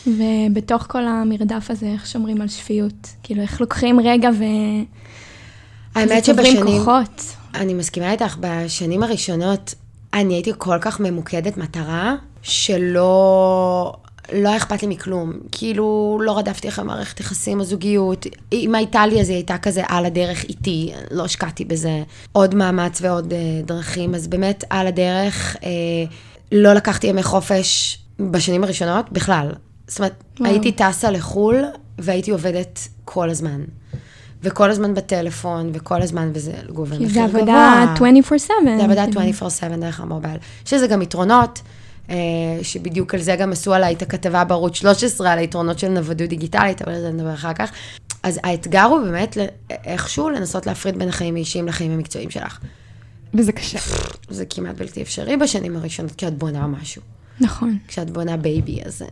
ובתוך 0.07 0.87
כל 0.89 1.07
המרדף 1.07 1.71
הזה, 1.71 1.87
איך 1.87 2.07
שומרים 2.07 2.41
על 2.41 2.49
שפיות? 2.49 3.09
כאילו, 3.23 3.43
איך 3.43 3.61
לוקחים 3.61 4.01
רגע 4.01 4.31
ו... 4.39 4.45
האמת 5.95 6.25
שבשנים... 6.25 6.79
כוחות. 6.79 7.37
אני 7.55 7.75
מסכימה 7.75 8.13
איתך, 8.13 8.37
בשנים 8.41 9.03
הראשונות 9.03 9.75
אני 10.15 10.35
הייתי 10.35 10.53
כל 10.59 10.79
כך 10.81 11.01
ממוקדת 11.01 11.57
מטרה, 11.57 12.15
שלא 12.43 13.93
לא 14.33 14.49
היה 14.49 14.57
אכפת 14.57 14.83
לי 14.83 14.89
מכלום. 14.89 15.33
כאילו, 15.53 16.19
לא 16.23 16.39
רדפתי 16.39 16.69
אחרי 16.69 16.85
מערכת 16.85 17.21
יחסים 17.21 17.61
או 17.61 17.65
זוגיות. 17.65 18.27
אם 18.53 18.75
הייתה 18.75 19.07
לי, 19.07 19.21
אז 19.21 19.29
היא 19.29 19.37
הייתה 19.37 19.59
כזה 19.59 19.83
על 19.89 20.07
הדרך 20.07 20.45
איתי, 20.45 20.93
לא 21.11 21.25
השקעתי 21.25 21.65
בזה 21.65 22.03
עוד 22.33 22.55
מאמץ 22.55 22.99
ועוד 23.03 23.33
אה, 23.33 23.39
דרכים. 23.65 24.15
אז 24.15 24.29
באמת, 24.29 24.65
על 24.71 24.87
הדרך, 24.87 25.57
אה, 25.65 25.71
לא 26.53 26.73
לקחתי 26.73 27.07
ימי 27.07 27.23
חופש 27.23 27.99
בשנים 28.21 28.65
הראשונות 28.65 29.13
בכלל. 29.13 29.53
זאת 29.87 29.99
אומרת, 29.99 30.25
וואו. 30.41 30.51
הייתי 30.51 30.73
טסה 30.73 31.11
לחו"ל 31.11 31.65
והייתי 31.99 32.31
עובדת 32.31 32.89
כל 33.05 33.31
הזמן. 33.31 33.61
וכל 34.43 34.71
הזמן 34.71 34.95
בטלפון, 34.95 35.71
וכל 35.75 36.03
הזמן, 36.03 36.31
וזה 36.35 36.53
גובה 36.73 36.97
כי 36.97 37.05
מחיר 37.05 37.27
זה 37.27 37.29
גבוה. 37.29 37.41
עבודה 37.41 37.85
24/7. 37.97 38.35
זה 38.79 38.85
עבודה 38.85 39.05
כאילו. 39.07 39.21
24/7 39.21 39.77
דרך 39.81 40.01
ה 40.01 40.05
mobile. 40.05 40.37
יש 40.67 40.73
לזה 40.73 40.87
גם 40.87 41.03
יתרונות, 41.03 41.61
שבדיוק 42.63 43.15
על 43.15 43.21
זה 43.21 43.37
גם 43.37 43.53
עשו 43.53 43.75
עליי 43.75 43.95
את 43.95 44.03
הכתבה 44.03 44.45
בערוץ 44.45 44.77
13, 44.77 45.33
על 45.33 45.39
היתרונות 45.39 45.79
של 45.79 45.89
נוודות 45.89 46.29
דיגיטלית, 46.29 46.83
אבל 46.83 46.93
על 46.93 47.01
זה 47.01 47.11
נדבר 47.11 47.35
אחר 47.35 47.53
כך. 47.53 47.73
אז 48.23 48.41
האתגר 48.45 48.83
הוא 48.83 49.01
באמת 49.01 49.37
איכשהו 49.71 50.31
לנסות 50.31 50.67
להפריד 50.67 50.99
בין 50.99 51.09
החיים 51.09 51.35
האישיים 51.35 51.67
לחיים 51.67 51.93
המקצועיים 51.93 52.31
שלך. 52.31 52.59
וזה 53.35 53.53
קשה. 53.53 53.79
זה 54.29 54.45
כמעט 54.47 54.77
בלתי 54.77 55.03
אפשרי 55.03 55.37
בשנים 55.37 55.77
הראשונות, 55.77 56.13
כשאת 56.17 56.39
בונה 56.39 56.67
משהו. 56.67 57.03
נכון. 57.41 57.79
כשאת 57.89 58.11
בונה 58.11 58.37
baby, 58.37 58.81
אז 58.85 59.03
אה, 59.03 59.09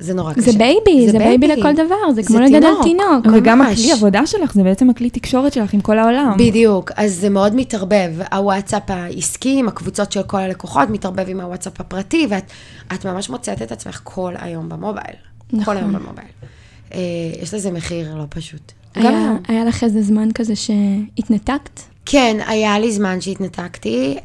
זה 0.00 0.14
נורא 0.14 0.32
קשה. 0.32 0.52
זה 0.52 0.58
baby, 0.58 1.10
זה 1.10 1.18
baby 1.18 1.48
לכל 1.48 1.72
דבר, 1.72 2.12
זה 2.14 2.22
כמו 2.22 2.40
לגדל 2.40 2.72
תינוק. 2.82 3.26
וגם. 3.34 3.62
הכלי 3.62 3.92
עבודה 3.92 4.26
שלך, 4.26 4.54
זה 4.54 4.62
בעצם 4.62 4.90
הכלי 4.90 5.10
תקשורת 5.10 5.52
שלך 5.52 5.74
עם 5.74 5.80
כל 5.80 5.98
העולם. 5.98 6.34
בדיוק, 6.38 6.90
אז 6.96 7.14
זה 7.14 7.28
מאוד 7.30 7.54
מתערבב. 7.54 8.12
הוואטסאפ 8.32 8.82
העסקי 8.90 9.58
עם 9.58 9.68
הקבוצות 9.68 10.12
של 10.12 10.22
כל 10.22 10.38
הלקוחות 10.38 10.90
מתערבב 10.90 11.28
עם 11.28 11.40
הוואטסאפ 11.40 11.80
הפרטי, 11.80 12.26
ואת 12.30 12.50
את 12.94 13.06
ממש 13.06 13.30
מוצאת 13.30 13.62
את 13.62 13.72
עצמך 13.72 14.00
כל 14.04 14.34
היום 14.38 14.68
במובייל. 14.68 15.16
נכון. 15.52 15.64
כל 15.64 15.76
היום 15.76 15.92
במובייל. 15.92 16.28
אה, 16.94 17.00
יש 17.42 17.54
לזה 17.54 17.70
מחיר 17.70 18.14
לא 18.14 18.24
פשוט. 18.28 18.72
היה. 18.94 19.36
היה 19.48 19.64
לך 19.64 19.84
איזה 19.84 20.02
זמן 20.02 20.28
כזה 20.34 20.54
שהתנתקת? 20.56 21.80
כן, 22.06 22.36
היה 22.46 22.78
לי 22.78 22.92
זמן 22.92 23.20
שהתנתקתי. 23.20 24.16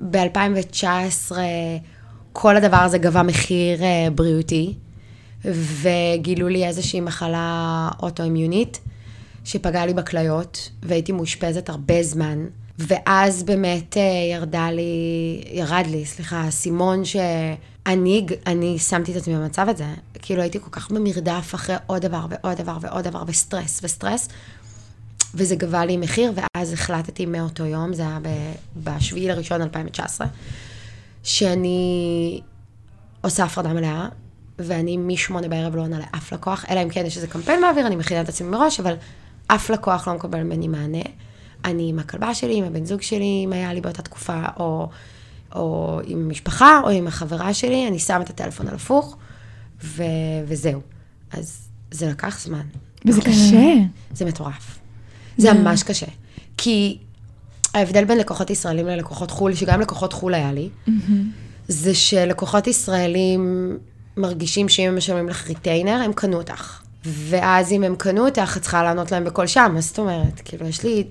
ב-2019 0.00 1.32
כל 2.40 2.56
הדבר 2.56 2.76
הזה 2.76 2.98
גבה 2.98 3.22
מחיר 3.22 3.82
אה, 3.82 4.08
בריאותי, 4.14 4.74
וגילו 5.44 6.48
לי 6.48 6.66
איזושהי 6.66 7.00
מחלה 7.00 7.88
אוטואימיונית, 8.02 8.80
שפגעה 9.44 9.86
לי 9.86 9.94
בכליות, 9.94 10.70
והייתי 10.82 11.12
מאושפזת 11.12 11.68
הרבה 11.68 12.02
זמן. 12.02 12.46
ואז 12.78 13.42
באמת 13.42 13.96
אה, 13.96 14.02
ירדה 14.32 14.70
לי, 14.70 14.82
ירד 15.52 15.84
לי, 15.90 16.04
סליחה, 16.04 16.36
האסימון 16.36 17.04
שאני 17.04 18.26
אני 18.46 18.78
שמתי 18.78 19.12
את 19.12 19.16
עצמי 19.16 19.36
במצב 19.36 19.68
הזה. 19.68 19.86
כאילו 20.22 20.42
הייתי 20.42 20.60
כל 20.60 20.70
כך 20.70 20.90
במרדף 20.90 21.50
אחרי 21.54 21.76
עוד 21.86 22.02
דבר 22.02 22.26
ועוד 22.30 22.58
דבר 22.58 22.78
ועוד 22.80 23.04
דבר, 23.04 23.22
וסטרס 23.26 23.80
וסטרס. 23.82 24.28
וזה 25.34 25.56
גבה 25.56 25.84
לי 25.84 25.96
מחיר, 25.96 26.32
ואז 26.34 26.72
החלטתי 26.72 27.26
מאותו 27.26 27.66
יום, 27.66 27.94
זה 27.94 28.02
היה 28.02 28.18
ב-7 28.84 29.16
לראשון 29.16 29.62
2019, 29.62 30.26
שאני 31.22 32.40
עושה 33.20 33.44
הפרדה 33.44 33.72
מלאה, 33.72 34.08
ואני 34.58 34.96
משמונה 34.96 35.48
בערב 35.48 35.76
לא 35.76 35.82
עונה 35.82 35.98
לאף 35.98 36.32
לקוח, 36.32 36.64
אלא 36.70 36.82
אם 36.82 36.88
כן 36.88 37.06
יש 37.06 37.16
איזה 37.16 37.26
קמפיין 37.26 37.60
באוויר, 37.60 37.86
אני 37.86 37.96
מכינה 37.96 38.20
את 38.20 38.28
עצמי 38.28 38.48
מראש, 38.48 38.80
אבל 38.80 38.94
אף 39.46 39.70
לקוח 39.70 40.08
לא 40.08 40.14
מקבל 40.14 40.42
ממני 40.42 40.68
מענה. 40.68 41.02
אני 41.64 41.88
עם 41.88 41.98
הכלבה 41.98 42.34
שלי, 42.34 42.58
עם 42.58 42.64
הבן 42.64 42.84
זוג 42.84 43.02
שלי, 43.02 43.42
אם 43.44 43.52
היה 43.52 43.72
לי 43.72 43.80
באותה 43.80 44.02
תקופה, 44.02 44.42
או, 44.60 44.88
או 45.54 46.00
עם 46.04 46.28
משפחה, 46.28 46.80
או 46.84 46.88
עם 46.88 47.06
החברה 47.06 47.54
שלי, 47.54 47.88
אני 47.88 47.98
שמה 47.98 48.22
את 48.22 48.30
הטלפון 48.30 48.68
על 48.68 48.74
הפוך, 48.74 49.16
ו- 49.84 50.02
וזהו. 50.46 50.80
אז 51.32 51.68
זה 51.90 52.10
לקח 52.10 52.40
זמן. 52.40 52.62
וזה 53.06 53.20
קשה. 53.20 53.74
זה 54.12 54.24
מטורף. 54.24 54.78
זה 55.36 55.52
ממש 55.52 55.82
קשה. 55.82 56.06
כי 56.56 56.98
ההבדל 57.74 58.04
בין 58.04 58.18
לקוחות 58.18 58.50
ישראלים 58.50 58.86
ללקוחות 58.86 59.30
חו"ל, 59.30 59.54
שגם 59.54 59.80
לקוחות 59.80 60.12
חו"ל 60.12 60.34
היה 60.34 60.52
לי, 60.52 60.68
זה 61.68 61.94
שלקוחות 61.94 62.66
ישראלים 62.66 63.76
מרגישים 64.16 64.68
שאם 64.68 64.88
הם 64.88 64.96
משלמים 64.96 65.28
לך 65.28 65.48
ריטיינר, 65.48 66.00
הם 66.04 66.12
קנו 66.12 66.36
אותך. 66.36 66.80
ואז 67.04 67.72
אם 67.72 67.82
הם 67.82 67.96
קנו 67.96 68.26
אותך, 68.26 68.56
את 68.56 68.62
צריכה 68.62 68.82
לענות 68.82 69.12
להם 69.12 69.24
בכל 69.24 69.46
שם, 69.46 69.70
מה 69.74 69.80
זאת 69.80 69.98
אומרת? 69.98 70.40
כאילו, 70.44 70.66
יש 70.66 70.84
לי... 70.84 71.04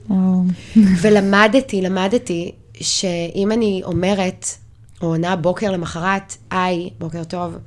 ולמדתי, 1.02 1.82
למדתי, 1.82 2.52
שאם 2.82 3.52
אני 3.52 3.82
אומרת, 3.84 4.46
או 5.02 5.08
עונה 5.08 5.36
בוקר 5.36 5.72
למחרת, 5.72 6.38
היי, 6.52 6.90
בוקר 7.00 7.24
טוב, 7.24 7.58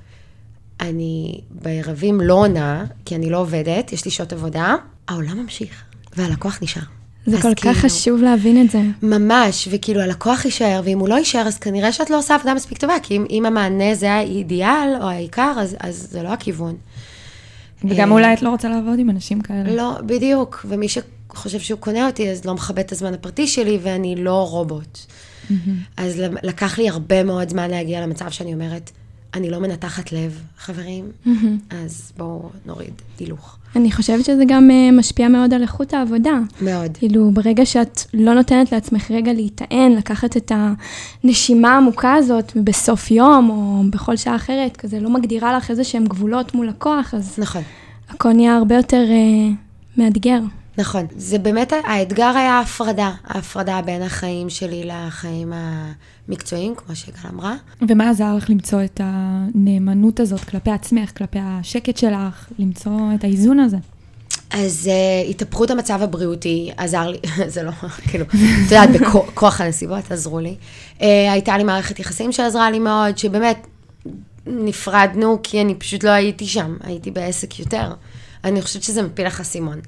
אני 0.80 1.40
בערבים 1.50 2.20
לא 2.20 2.34
עונה, 2.34 2.84
כי 3.04 3.14
אני 3.14 3.30
לא 3.30 3.38
עובדת, 3.38 3.92
יש 3.92 4.04
לי 4.04 4.10
שעות 4.10 4.32
עבודה, 4.32 4.74
העולם 5.08 5.38
ממשיך, 5.38 5.82
והלקוח 6.16 6.58
נשאר. 6.62 6.99
זה 7.30 7.36
אז 7.36 7.42
כל 7.42 7.52
כאילו, 7.56 7.74
כך 7.74 7.80
חשוב 7.80 8.22
להבין 8.22 8.60
את 8.64 8.70
זה. 8.70 8.80
ממש, 9.02 9.68
וכאילו 9.70 10.00
הלקוח 10.00 10.44
יישאר, 10.44 10.80
ואם 10.84 10.98
הוא 10.98 11.08
לא 11.08 11.14
יישאר, 11.14 11.40
אז 11.40 11.58
כנראה 11.58 11.92
שאת 11.92 12.10
לא 12.10 12.18
עושה 12.18 12.34
עבודה 12.34 12.54
מספיק 12.54 12.78
טובה, 12.78 12.94
כי 13.02 13.16
אם, 13.16 13.24
אם 13.30 13.46
המענה 13.46 13.94
זה 13.94 14.12
האידיאל 14.12 14.88
או 15.00 15.08
העיקר, 15.08 15.52
אז, 15.58 15.76
אז 15.80 16.06
זה 16.10 16.22
לא 16.22 16.28
הכיוון. 16.28 16.76
וגם 17.84 18.08
אה, 18.08 18.14
אולי 18.14 18.32
את 18.34 18.42
לא 18.42 18.48
רוצה 18.50 18.68
לעבוד 18.68 18.98
עם 18.98 19.10
אנשים 19.10 19.40
כאלה. 19.40 19.76
לא, 19.76 19.92
בדיוק, 20.06 20.66
ומי 20.68 20.86
שחושב 20.88 21.58
שהוא 21.60 21.78
קונה 21.80 22.06
אותי, 22.06 22.30
אז 22.30 22.44
לא 22.44 22.54
מכבד 22.54 22.78
את 22.78 22.92
הזמן 22.92 23.14
הפרטי 23.14 23.46
שלי, 23.46 23.78
ואני 23.82 24.16
לא 24.16 24.48
רובוט. 24.50 24.98
אז 25.96 26.18
ל- 26.20 26.36
לקח 26.42 26.78
לי 26.78 26.88
הרבה 26.88 27.22
מאוד 27.24 27.48
זמן 27.48 27.70
להגיע 27.70 28.00
למצב 28.00 28.30
שאני 28.30 28.54
אומרת, 28.54 28.90
אני 29.34 29.50
לא 29.50 29.58
מנתחת 29.58 30.12
לב, 30.12 30.42
חברים, 30.58 31.04
אז 31.70 32.12
בואו 32.16 32.50
נוריד 32.66 32.92
הילוך. 33.18 33.56
אני 33.76 33.92
חושבת 33.92 34.24
שזה 34.24 34.42
גם 34.48 34.70
אה, 34.70 34.90
משפיע 34.92 35.28
מאוד 35.28 35.54
על 35.54 35.62
איכות 35.62 35.94
העבודה. 35.94 36.38
מאוד. 36.60 36.96
כאילו, 36.96 37.30
ברגע 37.30 37.66
שאת 37.66 38.00
לא 38.14 38.34
נותנת 38.34 38.72
לעצמך 38.72 39.10
רגע 39.10 39.32
להיטען, 39.32 39.92
לקחת 39.92 40.36
את 40.36 40.52
הנשימה 41.24 41.74
העמוקה 41.74 42.14
הזאת 42.14 42.52
בסוף 42.64 43.10
יום, 43.10 43.50
או 43.50 43.82
בכל 43.90 44.16
שעה 44.16 44.36
אחרת, 44.36 44.76
כזה 44.76 45.00
לא 45.00 45.10
מגדירה 45.10 45.56
לך 45.56 45.70
איזה 45.70 45.84
שהם 45.84 46.04
גבולות 46.04 46.54
מול 46.54 46.68
לקוח, 46.68 47.14
אז 47.14 47.38
נכון. 47.38 47.62
הכל 48.08 48.32
נהיה 48.32 48.56
הרבה 48.56 48.76
יותר 48.76 49.04
אה, 49.10 49.54
מאתגר. 49.96 50.40
נכון. 50.78 51.06
זה 51.16 51.38
באמת, 51.38 51.72
האתגר 51.84 52.32
היה 52.36 52.52
ההפרדה, 52.52 53.12
ההפרדה 53.24 53.80
בין 53.82 54.02
החיים 54.02 54.50
שלי 54.50 54.82
לחיים 54.84 55.52
המקצועיים, 56.28 56.74
כמו 56.74 56.96
שגל 56.96 57.28
אמרה. 57.34 57.54
ומה 57.88 58.10
עזר 58.10 58.34
לך 58.36 58.50
למצוא 58.50 58.84
את 58.84 59.00
הנאמנות 59.04 60.20
הזאת 60.20 60.40
כלפי 60.40 60.70
עצמך, 60.70 61.10
כלפי 61.18 61.38
השקט 61.42 61.96
שלך, 61.96 62.46
למצוא 62.58 63.00
את 63.14 63.24
האיזון 63.24 63.58
הזה? 63.60 63.76
אז 64.50 64.90
uh, 64.92 65.30
התהפכות 65.30 65.70
המצב 65.70 66.02
הבריאותי 66.02 66.70
עזר 66.76 67.08
לי, 67.08 67.18
זה 67.54 67.62
לא, 67.62 67.70
כאילו, 68.08 68.24
את 68.24 68.70
יודעת, 68.70 68.90
בכוח 68.90 69.60
הנסיבות 69.60 70.10
עזרו 70.10 70.40
לי. 70.40 70.54
Uh, 70.98 71.02
הייתה 71.30 71.58
לי 71.58 71.64
מערכת 71.64 71.98
יחסים 71.98 72.32
שעזרה 72.32 72.70
לי 72.70 72.78
מאוד, 72.78 73.18
שבאמת 73.18 73.66
נפרדנו 74.46 75.38
כי 75.42 75.60
אני 75.60 75.74
פשוט 75.74 76.04
לא 76.04 76.10
הייתי 76.10 76.46
שם, 76.46 76.76
הייתי 76.82 77.10
בעסק 77.10 77.58
יותר. 77.58 77.92
אני 78.44 78.62
חושבת 78.62 78.82
שזה 78.82 79.02
מפיל 79.02 79.26
לך 79.26 79.40
אסימון. 79.40 79.80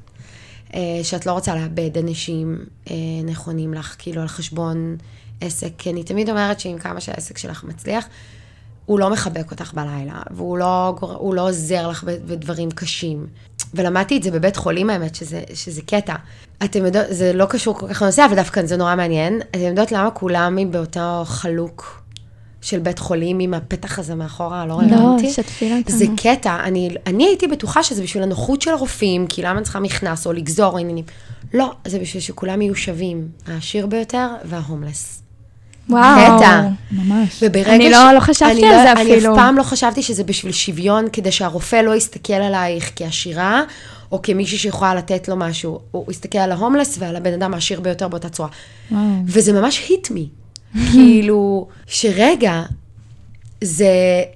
אה, 0.75 0.81
שאת 1.03 1.27
לא 1.27 1.33
רוצה 1.33 1.55
לאבד 1.55 1.99
אנשים 1.99 2.59
אה, 2.91 2.95
נכונים 3.25 3.75
לך, 3.75 3.97
כאילו 3.99 4.23
על 4.23 4.29
חשבון 4.29 4.97
עסק. 5.41 5.71
כי 5.79 5.91
אני 5.91 6.03
תמיד 6.03 6.31
אומרת 6.31 6.61
שעם 6.61 6.79
כמה 6.79 7.01
שהעסק 7.01 7.39
שלך 7.39 7.65
מצליח, 7.65 8.07
הוא 8.87 8.99
לא 8.99 9.11
מחבק 9.11 9.51
אותך 9.51 9.75
בלילה, 9.75 10.23
והוא 10.31 10.59
לא, 10.59 10.97
לא 11.33 11.49
עוזר 11.49 11.89
לך 11.89 12.05
בדברים 12.05 12.71
קשים. 12.71 13.27
ולמדתי 13.75 14.17
את 14.17 14.23
זה 14.23 14.31
בבית 14.31 14.57
חולים, 14.57 14.91
האמת, 14.91 15.15
שזה, 15.15 15.43
שזה 15.55 15.83
קטע. 15.83 16.15
אתם 16.65 16.85
יודעות, 16.85 17.07
זה 17.11 17.33
לא 17.33 17.47
קשור 17.47 17.79
כל 17.79 17.89
כך 17.89 18.03
לנושא, 18.03 18.25
אבל 18.25 18.37
דווקא 18.37 18.67
זה 18.67 18.77
נורא 18.77 18.97
מעניין. 18.97 19.41
אתם 19.51 19.61
יודעות 19.61 19.93
למה 19.93 20.11
כולם 20.11 20.59
באותו 20.71 21.23
חלוק 21.25 22.02
של 22.63 22.79
בית 22.79 22.99
חולים 22.99 23.39
עם 23.39 23.55
הפתח 23.55 23.99
הזה 23.99 24.15
מאחורה, 24.15 24.63
הלא 24.63 24.75
לא, 24.75 24.81
רלוונטי? 24.97 25.31
שתפי 25.31 25.73
אותנו. 25.79 25.97
זה 25.99 26.05
קטע, 26.17 26.57
אני, 26.65 26.91
אני 27.07 27.25
הייתי 27.27 27.47
בטוחה 27.47 27.83
שזה 27.83 28.03
בשביל 28.03 28.23
הנוחות 28.23 28.63
של 28.63 28.71
הרופאים, 28.71 29.27
כי 29.27 29.43
למה 29.43 29.53
אני 29.53 29.63
צריכה 29.63 29.81
מכנס 29.81 30.27
או 30.27 30.33
לגזור 30.33 30.79
עניינים. 30.79 31.05
לא, 31.55 31.73
זה 31.87 31.99
בשביל 31.99 32.23
שכולם 32.23 32.63
יהיו 32.63 32.75
שווים, 32.75 33.29
העשיר 33.47 33.87
ביותר 33.87 34.29
וההומלס. 34.45 35.23
וואו. 35.89 36.39
קטע. 36.39 36.63
ממש. 36.93 37.39
וברגע 37.43 37.75
אני 37.75 37.91
לא- 37.91 38.13
לא 38.15 38.21
חשבתי 38.21 38.53
אני 38.53 38.65
על 38.67 38.77
לא- 38.77 38.83
זה 38.83 38.93
אני 38.93 39.03
אפילו. 39.03 39.33
אף 39.33 39.39
פעם 39.39 39.57
לא 39.57 39.63
חשבתי 39.63 40.03
שזה 40.03 40.25
בשביל 40.25 40.53
שוויון, 40.53 41.05
כדי 41.13 41.33
שהרופא 41.33 41.77
לא 41.77 41.95
יסתכל 41.97 42.33
עלייך 42.33 42.93
כעשירה, 42.97 43.63
או 44.13 44.23
כמישהי 44.23 44.59
שיכולה 44.59 44.95
לתת 44.95 45.29
לו 45.29 45.37
משהו. 45.37 45.79
הוא 45.91 46.05
יסתכל 46.11 46.39
על 46.39 46.53
ההומלס 46.53 46.97
ועל 46.99 47.17
הבן 47.17 47.33
אדם 47.33 47.55
העשיר 47.55 47.81
ביותר 47.81 48.09
באותה 48.09 48.29
צורה. 48.29 48.49
וואו. 48.91 49.03
וזה 49.27 49.53
ממש 49.53 49.91
hit 49.91 50.07
me. 50.09 50.42
כאילו, 50.93 51.69
שרגע, 51.87 52.63
זה, 53.65 53.87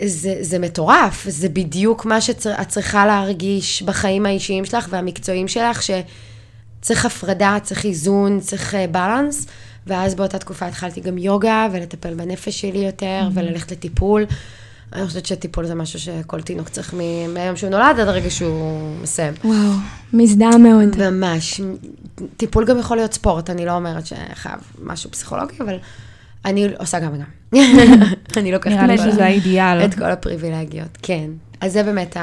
זה, 0.05 0.37
זה 0.41 0.59
מטורף, 0.59 1.27
זה 1.29 1.49
בדיוק 1.49 2.05
מה 2.05 2.21
שאת 2.21 2.47
צריכה 2.69 3.07
להרגיש 3.07 3.83
בחיים 3.83 4.27
האישיים 4.27 4.65
שלך 4.65 4.87
והמקצועיים 4.91 5.49
שלך, 5.49 5.83
שצריך 5.83 7.05
הפרדה, 7.05 7.59
צריך 7.63 7.85
איזון, 7.85 8.41
צריך 8.41 8.75
בלנס, 8.91 9.47
ואז 9.87 10.15
באותה 10.15 10.39
תקופה 10.39 10.67
התחלתי 10.67 11.01
גם 11.01 11.19
יוגה, 11.19 11.69
ולטפל 11.73 12.15
בנפש 12.15 12.61
שלי 12.61 12.79
יותר, 12.79 13.29
וללכת 13.35 13.73
לטיפול. 13.73 14.27
אני 14.93 15.07
חושבת 15.07 15.27
שטיפול 15.27 15.67
זה 15.67 15.75
משהו 15.75 16.01
שכל 16.01 16.41
תינוק 16.41 16.69
צריך 16.69 16.95
מהיום 17.29 17.57
שהוא 17.57 17.71
נולד 17.71 18.01
עד 18.01 18.09
הרגע 18.09 18.31
שהוא 18.31 18.97
מסיים. 19.03 19.35
וואו, 19.45 19.73
מזדהה 20.13 20.59
מאוד. 20.59 21.11
ממש. 21.11 21.61
טיפול 22.37 22.65
גם 22.65 22.79
יכול 22.79 22.97
להיות 22.97 23.13
ספורט, 23.13 23.51
אני 23.51 23.67
לא 23.67 23.73
אומרת 23.73 24.07
שחייב 24.07 24.61
משהו 24.83 25.11
פסיכולוגי, 25.11 25.57
אבל 25.61 25.79
אני 26.47 26.69
עושה 26.79 27.01
גם 27.01 27.13
וגם. 27.13 27.61
אני 28.37 28.53
לוקחת 28.53 28.73
נראה 28.73 28.87
לי 28.87 28.99
שזה 28.99 29.25
האידיאל. 29.25 29.85
את 29.85 29.95
כל 29.95 30.05
הפריבילגיות, 30.11 30.99
כן. 31.03 31.31
אז 31.61 31.73
זה 31.73 31.83
באמת 31.83 32.17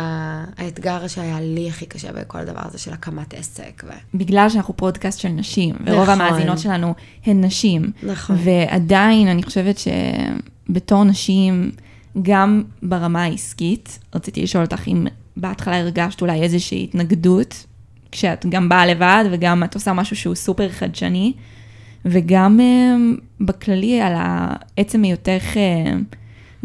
האתגר 0.57 1.07
שהיה 1.07 1.41
לי 1.41 1.69
הכי 1.69 1.85
קשה 1.85 2.11
בכל 2.11 2.37
הדבר 2.37 2.61
הזה 2.63 2.77
של 2.77 2.93
הקמת 2.93 3.33
עסק. 3.33 3.83
ו... 3.87 3.91
בגלל 4.13 4.49
שאנחנו 4.49 4.77
פודקאסט 4.77 5.19
של 5.19 5.29
נשים, 5.29 5.75
ורוב 5.85 6.09
נכון. 6.09 6.21
המאזינות 6.21 6.59
שלנו 6.59 6.93
הן 7.25 7.43
נשים. 7.43 7.91
נכון. 8.03 8.37
ועדיין, 8.43 9.27
אני 9.27 9.43
חושבת 9.43 9.75
שבתור 9.77 11.03
נשים, 11.03 11.71
גם 12.21 12.63
ברמה 12.83 13.23
העסקית, 13.23 13.99
רציתי 14.15 14.43
לשאול 14.43 14.63
אותך 14.63 14.87
אם 14.87 15.07
בהתחלה 15.37 15.79
הרגשת 15.79 16.21
אולי 16.21 16.41
איזושהי 16.41 16.83
התנגדות, 16.83 17.65
כשאת 18.11 18.45
גם 18.49 18.69
באה 18.69 18.85
לבד, 18.85 19.25
וגם 19.31 19.63
את 19.63 19.75
עושה 19.75 19.93
משהו 19.93 20.15
שהוא 20.15 20.35
סופר 20.35 20.69
חדשני, 20.69 21.33
וגם 22.05 22.59
אה, 22.59 22.95
בכללי 23.41 24.01
על 24.01 24.13
עצם 24.77 25.03
היותך 25.03 25.57
אה, 25.57 25.93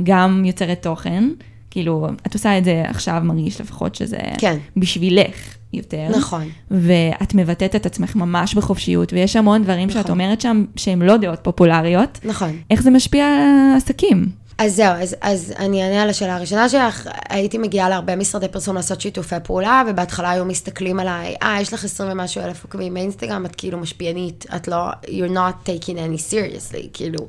גם 0.03 0.43
יוצרת 0.45 0.83
תוכן. 0.83 1.25
כאילו, 1.71 2.07
את 2.27 2.35
עושה 2.35 2.59
את 2.59 2.65
זה 2.65 2.83
עכשיו, 2.87 3.23
מרגיש 3.25 3.61
לפחות 3.61 3.95
שזה 3.95 4.19
כן. 4.39 4.59
בשבילך 4.77 5.55
יותר. 5.73 6.09
נכון. 6.17 6.49
ואת 6.71 7.35
מבטאת 7.35 7.77
את 7.77 7.87
עצמך 7.87 8.17
ממש 8.17 8.55
בחופשיות, 8.55 9.13
ויש 9.13 9.37
המון 9.37 9.63
דברים 9.63 9.91
שאת 9.91 9.99
נכון. 9.99 10.11
אומרת 10.11 10.41
שם 10.41 10.65
שהם 10.77 11.03
לא 11.03 11.17
דעות 11.17 11.39
פופולריות. 11.43 12.21
נכון. 12.25 12.57
איך 12.71 12.83
זה 12.83 12.91
משפיע 12.91 13.27
על 13.27 13.73
העסקים? 13.75 14.27
אז 14.59 14.75
זהו, 14.75 14.93
אז, 14.93 15.17
אז 15.21 15.55
אני 15.59 15.83
אענה 15.83 16.03
על 16.03 16.11
השאלה 16.11 16.37
הראשונה 16.37 16.69
שלך. 16.69 17.09
הייתי 17.29 17.59
מגיעה 17.59 17.89
להרבה 17.89 18.17
משרדי 18.17 18.49
פרסום 18.49 18.77
לעשות 18.77 19.01
שיתופי 19.01 19.35
פעולה, 19.45 19.83
ובהתחלה 19.89 20.31
היו 20.31 20.45
מסתכלים 20.45 21.01
עליי, 21.01 21.37
אה, 21.43 21.61
יש 21.61 21.73
לך 21.73 21.85
20 21.85 22.11
ומשהו 22.13 22.43
אלף 22.43 22.65
עוקבים 22.65 22.95
באינסטגרם, 22.95 23.47
את 23.47 23.57
כאילו 23.57 23.79
משפיענית, 23.79 24.47
את 24.57 24.69
לא, 24.69 24.91
you're 25.05 25.35
not 25.35 25.69
taking 25.69 25.95
any 25.95 26.31
seriously, 26.31 26.89
כאילו, 26.93 27.29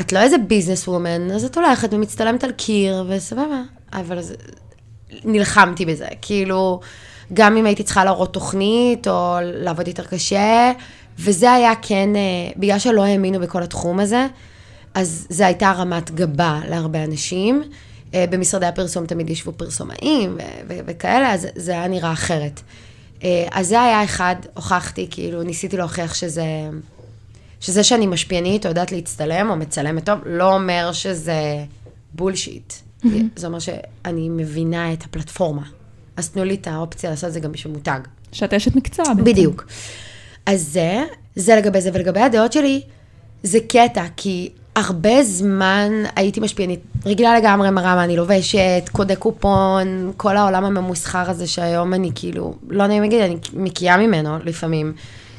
את 0.00 0.12
לא 0.12 0.18
איזה 0.18 0.38
ביזנס 0.38 0.88
וומן, 0.88 1.30
אז 1.30 1.44
את 1.44 1.56
הולכת 1.56 1.88
ומצטלמת 1.92 2.44
על 2.44 2.52
קיר, 2.52 3.04
וסבבה. 3.08 3.62
אבל 3.92 4.18
אז, 4.18 4.34
נלחמתי 5.24 5.86
בזה, 5.86 6.06
כאילו, 6.22 6.80
גם 7.32 7.56
אם 7.56 7.66
הייתי 7.66 7.82
צריכה 7.82 8.04
להראות 8.04 8.32
תוכנית, 8.32 9.08
או 9.08 9.36
לעבוד 9.42 9.88
יותר 9.88 10.04
קשה, 10.04 10.72
וזה 11.18 11.52
היה 11.52 11.72
כן, 11.82 12.16
אה, 12.16 12.52
בגלל 12.56 12.78
שלא 12.78 13.04
האמינו 13.04 13.40
בכל 13.40 13.62
התחום 13.62 14.00
הזה, 14.00 14.26
אז 14.94 15.26
זו 15.30 15.44
הייתה 15.44 15.72
רמת 15.72 16.10
גבה 16.10 16.60
להרבה 16.68 17.04
אנשים. 17.04 17.62
אה, 18.14 18.24
במשרדי 18.30 18.66
הפרסום 18.66 19.06
תמיד 19.06 19.30
ישבו 19.30 19.52
פרסומאים 19.52 20.34
ו- 20.34 20.60
ו- 20.68 20.78
וכאלה, 20.86 21.34
אז 21.34 21.46
זה 21.56 21.72
היה 21.72 21.88
נראה 21.88 22.12
אחרת. 22.12 22.60
אה, 23.24 23.46
אז 23.50 23.68
זה 23.68 23.82
היה 23.82 24.04
אחד, 24.04 24.36
הוכחתי, 24.54 25.06
כאילו, 25.10 25.42
ניסיתי 25.42 25.76
להוכיח 25.76 26.14
שזה, 26.14 26.44
שזה 27.60 27.84
שאני 27.84 28.06
משפיענית, 28.06 28.66
או 28.66 28.70
יודעת 28.70 28.92
להצטלם, 28.92 29.50
או 29.50 29.56
מצלמת 29.56 30.04
טוב, 30.06 30.18
לא 30.26 30.54
אומר 30.54 30.92
שזה 30.92 31.64
בולשיט. 32.14 32.72
זה 33.36 33.46
אומר 33.46 33.58
שאני 33.58 34.28
מבינה 34.28 34.92
את 34.92 35.02
הפלטפורמה. 35.02 35.62
אז 36.16 36.28
תנו 36.28 36.44
לי 36.44 36.54
את 36.54 36.66
האופציה 36.66 37.10
לעשות 37.10 37.28
את 37.28 37.32
זה 37.32 37.40
גם 37.40 37.52
בשביל 37.52 37.72
מותג. 37.72 38.00
שאת 38.32 38.54
אשת 38.54 38.76
מקצוע 38.76 39.04
בעצם. 39.08 39.24
בדיוק. 39.24 39.66
אז 40.46 40.62
זה, 40.72 41.04
זה 41.36 41.56
לגבי 41.56 41.80
זה, 41.80 41.90
ולגבי 41.92 42.20
הדעות 42.20 42.52
שלי, 42.52 42.82
זה 43.42 43.58
קטע, 43.68 44.04
כי 44.16 44.50
הרבה 44.76 45.22
זמן 45.22 45.92
הייתי 46.16 46.40
משפיענית, 46.40 46.80
רגילה 47.06 47.38
לגמרי 47.38 47.70
מראה 47.70 47.94
מה 47.94 48.04
אני 48.04 48.16
לובשת, 48.16 48.88
קודי 48.92 49.16
קופון, 49.16 50.12
כל 50.16 50.36
העולם 50.36 50.64
הממוסחר 50.64 51.30
הזה 51.30 51.46
שהיום 51.46 51.94
אני 51.94 52.10
כאילו, 52.14 52.54
לא 52.68 52.86
נעים 52.86 53.02
להגיד, 53.02 53.20
אני 53.20 53.36
מקיאה 53.52 53.96
ממנו 53.96 54.38
לפעמים, 54.44 54.92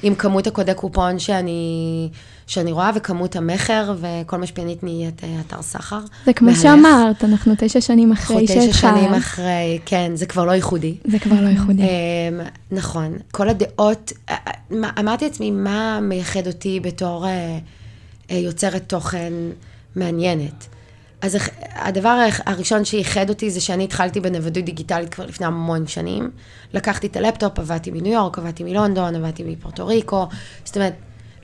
עם 0.04 0.16
כמות 0.16 0.48
הקודי 0.48 0.74
קופון 0.74 1.20
שאני, 1.20 2.10
שאני 2.48 2.72
רואה, 2.72 2.92
וכמות 2.96 3.36
המכר, 3.36 3.96
וכל 4.02 4.38
משפיענית 4.38 4.84
נהיית 4.84 5.24
אה, 5.24 5.42
אתר 5.48 5.62
סחר. 5.62 6.00
זה 6.26 6.34
כמו 6.34 6.48
מהלך. 6.48 6.62
שאמרת, 6.62 7.24
אנחנו 7.24 7.54
תשע 7.58 7.82
שנים 7.82 8.12
אחרי 8.12 8.36
אנחנו 8.36 8.48
תשע 8.48 8.74
שנים 8.74 8.74
שהתחלת. 8.74 9.18
אחרי, 9.18 9.80
כן, 9.86 10.12
זה 10.16 10.26
כבר 10.26 10.46
לא 10.46 10.52
ייחודי. 10.52 10.96
זה 11.06 11.20
כבר 11.20 11.42
לא 11.42 11.48
ייחודי. 11.48 11.84
אמ, 11.84 12.42
נכון. 12.72 13.18
כל 13.32 13.50
הדעות, 13.50 14.12
אה, 14.30 14.36
אה, 14.74 14.90
אמרתי 15.00 15.26
לעצמי, 15.26 15.52
מה 15.52 16.00
מייחד 16.02 16.48
אותי 16.48 16.80
בתור 16.80 17.26
יוצרת 18.36 18.84
תוכן 18.88 19.34
מעניינת? 19.96 20.68
אז 21.22 21.38
הדבר 21.74 22.28
הראשון 22.46 22.86
שייחד 22.86 23.30
אותי 23.30 23.50
זה 23.50 23.62
שאני 23.62 23.84
התחלתי 23.84 24.20
בנוודות 24.20 24.66
דיגיטלית 24.66 25.10
כבר 25.10 25.26
לפני 25.26 25.46
המון 25.46 25.88
שנים. 25.88 26.32
לקחתי 26.74 27.08
את 27.08 27.16
הלפטופ, 27.16 27.60
עבדתי 27.60 27.92
מניו 27.92 28.14
יורק, 28.14 28.38
עבדתי 28.38 28.64
מלונדון, 28.64 29.16
עבדתי 29.16 29.44
מפורטו 29.44 29.88
ריקו. 29.88 30.28
זאת 30.64 30.76
אומרת, 30.78 30.94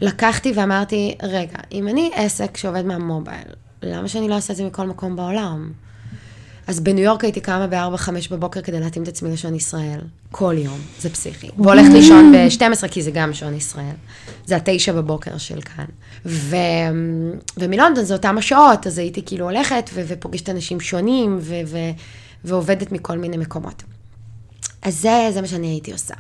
לקחתי 0.02 0.54
ואמרתי, 0.56 1.16
רגע, 1.24 1.58
אם 1.72 1.88
אני 1.88 2.12
עסק 2.16 2.58
שעובד 2.58 2.86
מהמובייל, 2.86 3.48
למה 3.84 4.08
שאני 4.08 4.28
לא 4.28 4.36
אעשה 4.36 4.54
את 4.54 4.58
זה 4.58 4.64
מכל 4.64 4.88
מקום 4.88 5.16
בעולם? 5.16 5.72
אז 6.68 6.80
בניו 6.80 7.04
יורק 7.04 7.24
הייתי 7.24 7.40
קמה 7.42 7.68
ב-4-5 7.68 8.10
בבוקר 8.32 8.62
כדי 8.62 8.80
להתאים 8.80 9.04
את 9.04 9.08
עצמי 9.08 9.32
לשעון 9.32 9.56
ישראל. 9.56 10.00
כל 10.32 10.56
יום, 10.58 10.80
זה 11.00 11.10
פסיכי. 11.10 11.50
והולכת 11.58 11.90
לישון 11.94 12.32
ב-12, 12.32 12.88
כי 12.88 13.02
זה 13.02 13.12
גם 13.12 13.34
שעון 13.34 13.54
ישראל. 13.54 13.96
זה 14.46 14.56
התשע 14.56 14.94
בבוקר 14.94 15.38
של 15.38 15.62
כאן. 15.62 15.86
ו... 16.26 16.56
ומלונדון 17.58 18.06
זה 18.06 18.14
אותם 18.14 18.38
השעות, 18.38 18.88
אז 18.88 18.98
הייתי 18.98 19.22
כאילו 19.26 19.46
הולכת 19.46 19.90
ו- 19.94 20.04
ופוגשת 20.08 20.50
אנשים 20.50 20.80
שונים 20.80 21.38
ו- 21.42 21.62
ו- 21.66 21.78
ועובדת 22.44 22.92
מכל 22.92 23.18
מיני 23.18 23.38
מקומות. 23.38 23.84
אז 24.82 25.02
זה, 25.02 25.30
זה 25.34 25.42
מה 25.42 25.48
שאני 25.48 25.68
הייתי 25.68 25.92
עושה. 25.92 26.14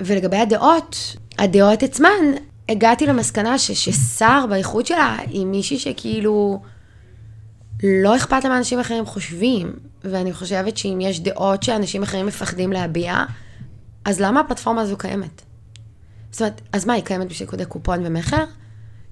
ולגבי 0.00 0.36
הדעות, 0.36 1.16
הדעות 1.38 1.82
עצמן, 1.82 2.08
הגעתי 2.68 3.06
למסקנה 3.06 3.58
ש- 3.58 3.70
ששר 3.90 4.44
באיכות 4.50 4.86
שלה 4.86 5.16
היא 5.30 5.46
מישהי 5.46 5.78
שכאילו... 5.78 6.60
לא 7.82 8.16
אכפת 8.16 8.44
לה 8.44 8.50
מה 8.50 8.58
אנשים 8.58 8.80
אחרים 8.80 9.06
חושבים, 9.06 9.72
ואני 10.04 10.32
חושבת 10.32 10.76
שאם 10.76 10.98
יש 11.00 11.20
דעות 11.20 11.62
שאנשים 11.62 12.02
אחרים 12.02 12.26
מפחדים 12.26 12.72
להביע, 12.72 13.24
אז 14.04 14.20
למה 14.20 14.40
הפלטפורמה 14.40 14.80
הזו 14.80 14.96
קיימת? 14.96 15.42
זאת 16.30 16.40
אומרת, 16.40 16.60
אז 16.72 16.86
מה, 16.86 16.92
היא 16.92 17.04
קיימת 17.04 17.28
בשביל 17.28 17.48
קודי 17.48 17.64
קופון 17.64 18.06
ומכר? 18.06 18.44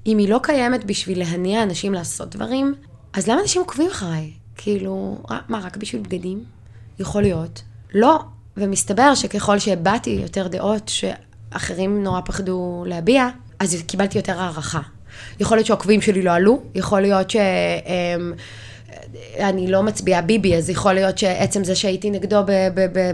אם 0.06 0.18
היא 0.18 0.28
לא 0.28 0.40
קיימת 0.42 0.84
בשביל 0.84 1.18
להניע 1.18 1.62
אנשים 1.62 1.94
לעשות 1.94 2.36
דברים, 2.36 2.74
אז 3.12 3.26
למה 3.26 3.40
אנשים 3.40 3.62
עוקבים 3.62 3.90
אחריי? 3.90 4.32
כאילו, 4.56 5.22
מה, 5.48 5.58
רק 5.58 5.76
בשביל 5.76 6.02
בגדים? 6.02 6.44
יכול 6.98 7.22
להיות. 7.22 7.62
לא. 7.94 8.20
ומסתבר 8.56 9.14
שככל 9.14 9.58
שהבעתי 9.58 10.10
יותר 10.10 10.48
דעות 10.48 10.88
שאחרים 10.88 12.02
נורא 12.02 12.20
פחדו 12.24 12.84
להביע, 12.86 13.28
אז 13.58 13.82
קיבלתי 13.86 14.18
יותר 14.18 14.40
הערכה. 14.40 14.80
יכול 15.40 15.56
להיות 15.56 15.66
שהעוקבים 15.66 16.00
שלי 16.00 16.22
לא 16.22 16.30
עלו, 16.30 16.62
יכול 16.74 17.00
להיות 17.00 17.30
שהם 17.30 18.32
אני 19.38 19.70
לא 19.70 19.82
מצביעה 19.82 20.22
ביבי, 20.22 20.56
אז 20.56 20.70
יכול 20.70 20.92
להיות 20.92 21.18
שעצם 21.18 21.64
זה 21.64 21.74
שהייתי 21.74 22.10
נגדו 22.10 22.40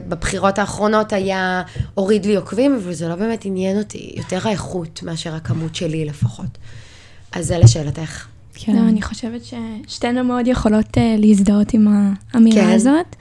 בבחירות 0.08 0.58
האחרונות 0.58 1.12
היה, 1.12 1.62
הוריד 1.94 2.26
לי 2.26 2.36
עוקבים, 2.36 2.78
וזה 2.80 3.08
לא 3.08 3.14
באמת 3.14 3.44
עניין 3.44 3.78
אותי, 3.78 4.12
יותר 4.16 4.48
האיכות 4.48 5.02
מאשר 5.02 5.34
הכמות 5.34 5.74
שלי 5.74 6.04
לפחות. 6.04 6.58
אז 7.32 7.46
זה 7.46 7.58
לשאלתך. 7.58 8.26
כן. 8.54 8.76
לא, 8.76 8.88
אני 8.88 9.02
חושבת 9.02 9.40
ששתינו 9.44 10.24
מאוד 10.24 10.46
יכולות 10.46 10.96
uh, 10.96 11.00
להזדהות 11.18 11.74
עם 11.74 12.12
האמירה 12.32 12.64
כן. 12.64 12.72
הזאת, 12.72 13.16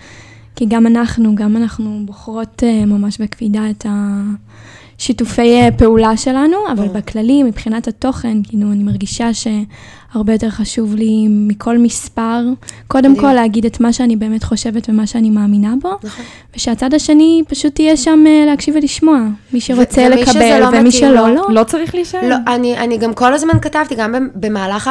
כי 0.56 0.66
גם 0.70 0.88
אנחנו, 0.88 1.36
גם 1.36 1.58
אנחנו 1.58 2.02
בוחרות 2.06 2.64
uh, 2.64 2.86
ממש 2.86 3.22
בקפידה 3.22 3.70
את 3.70 3.86
השיתופי 3.90 4.79
uh, 5.00 5.78
פעולה 5.78 6.18
שלנו, 6.18 6.58
אבל 6.72 6.86
mm. 6.86 6.90
בכללי, 6.90 7.44
מבחינת 7.44 7.88
התוכן, 7.88 8.38
כאילו, 8.44 8.72
אני 8.72 8.84
מרגישה 8.84 9.30
שהרבה 9.34 10.34
יותר 10.34 10.50
חשוב 10.50 10.96
לי 10.96 11.28
מכל 11.30 11.78
מספר, 11.78 12.44
קודם 12.88 13.16
כל 13.16 13.34
להגיד 13.34 13.66
את 13.66 13.80
מה 13.80 13.94
שאני 13.94 14.16
באמת 14.16 14.44
חושבת 14.44 14.90
ומה 14.90 15.08
שאני 15.08 15.30
מאמינה 15.30 15.74
בו, 15.82 15.92
נכון. 16.04 16.26
ושהצד 16.56 16.94
השני 16.94 17.44
פשוט 17.48 17.80
יהיה 17.80 17.98
שם 17.98 18.24
uh, 18.26 18.46
להקשיב 18.50 18.76
ולשמוע, 18.76 19.20
מי 19.54 19.62
שרוצה 19.62 20.10
לקבל 20.10 20.60
לא 20.60 20.80
ומי 20.80 20.92
שלא, 20.92 21.12
לא. 21.12 21.30
לא. 21.30 21.48
לא 21.50 21.64
צריך 21.64 21.96
להישאר. 21.96 22.30
לא, 22.30 22.36
אני, 22.48 22.78
אני 22.78 22.98
גם 22.98 23.14
כל 23.14 23.34
הזמן 23.34 23.60
כתבתי, 23.62 23.96
גם 23.96 24.30
במהלך 24.36 24.90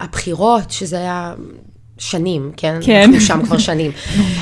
הבחירות, 0.00 0.70
שזה 0.70 0.96
היה 0.96 1.34
שנים, 1.98 2.52
כן? 2.56 2.78
כן. 2.82 3.02
אנחנו 3.02 3.20
שם 3.20 3.40
כבר 3.44 3.58
שנים, 3.58 3.90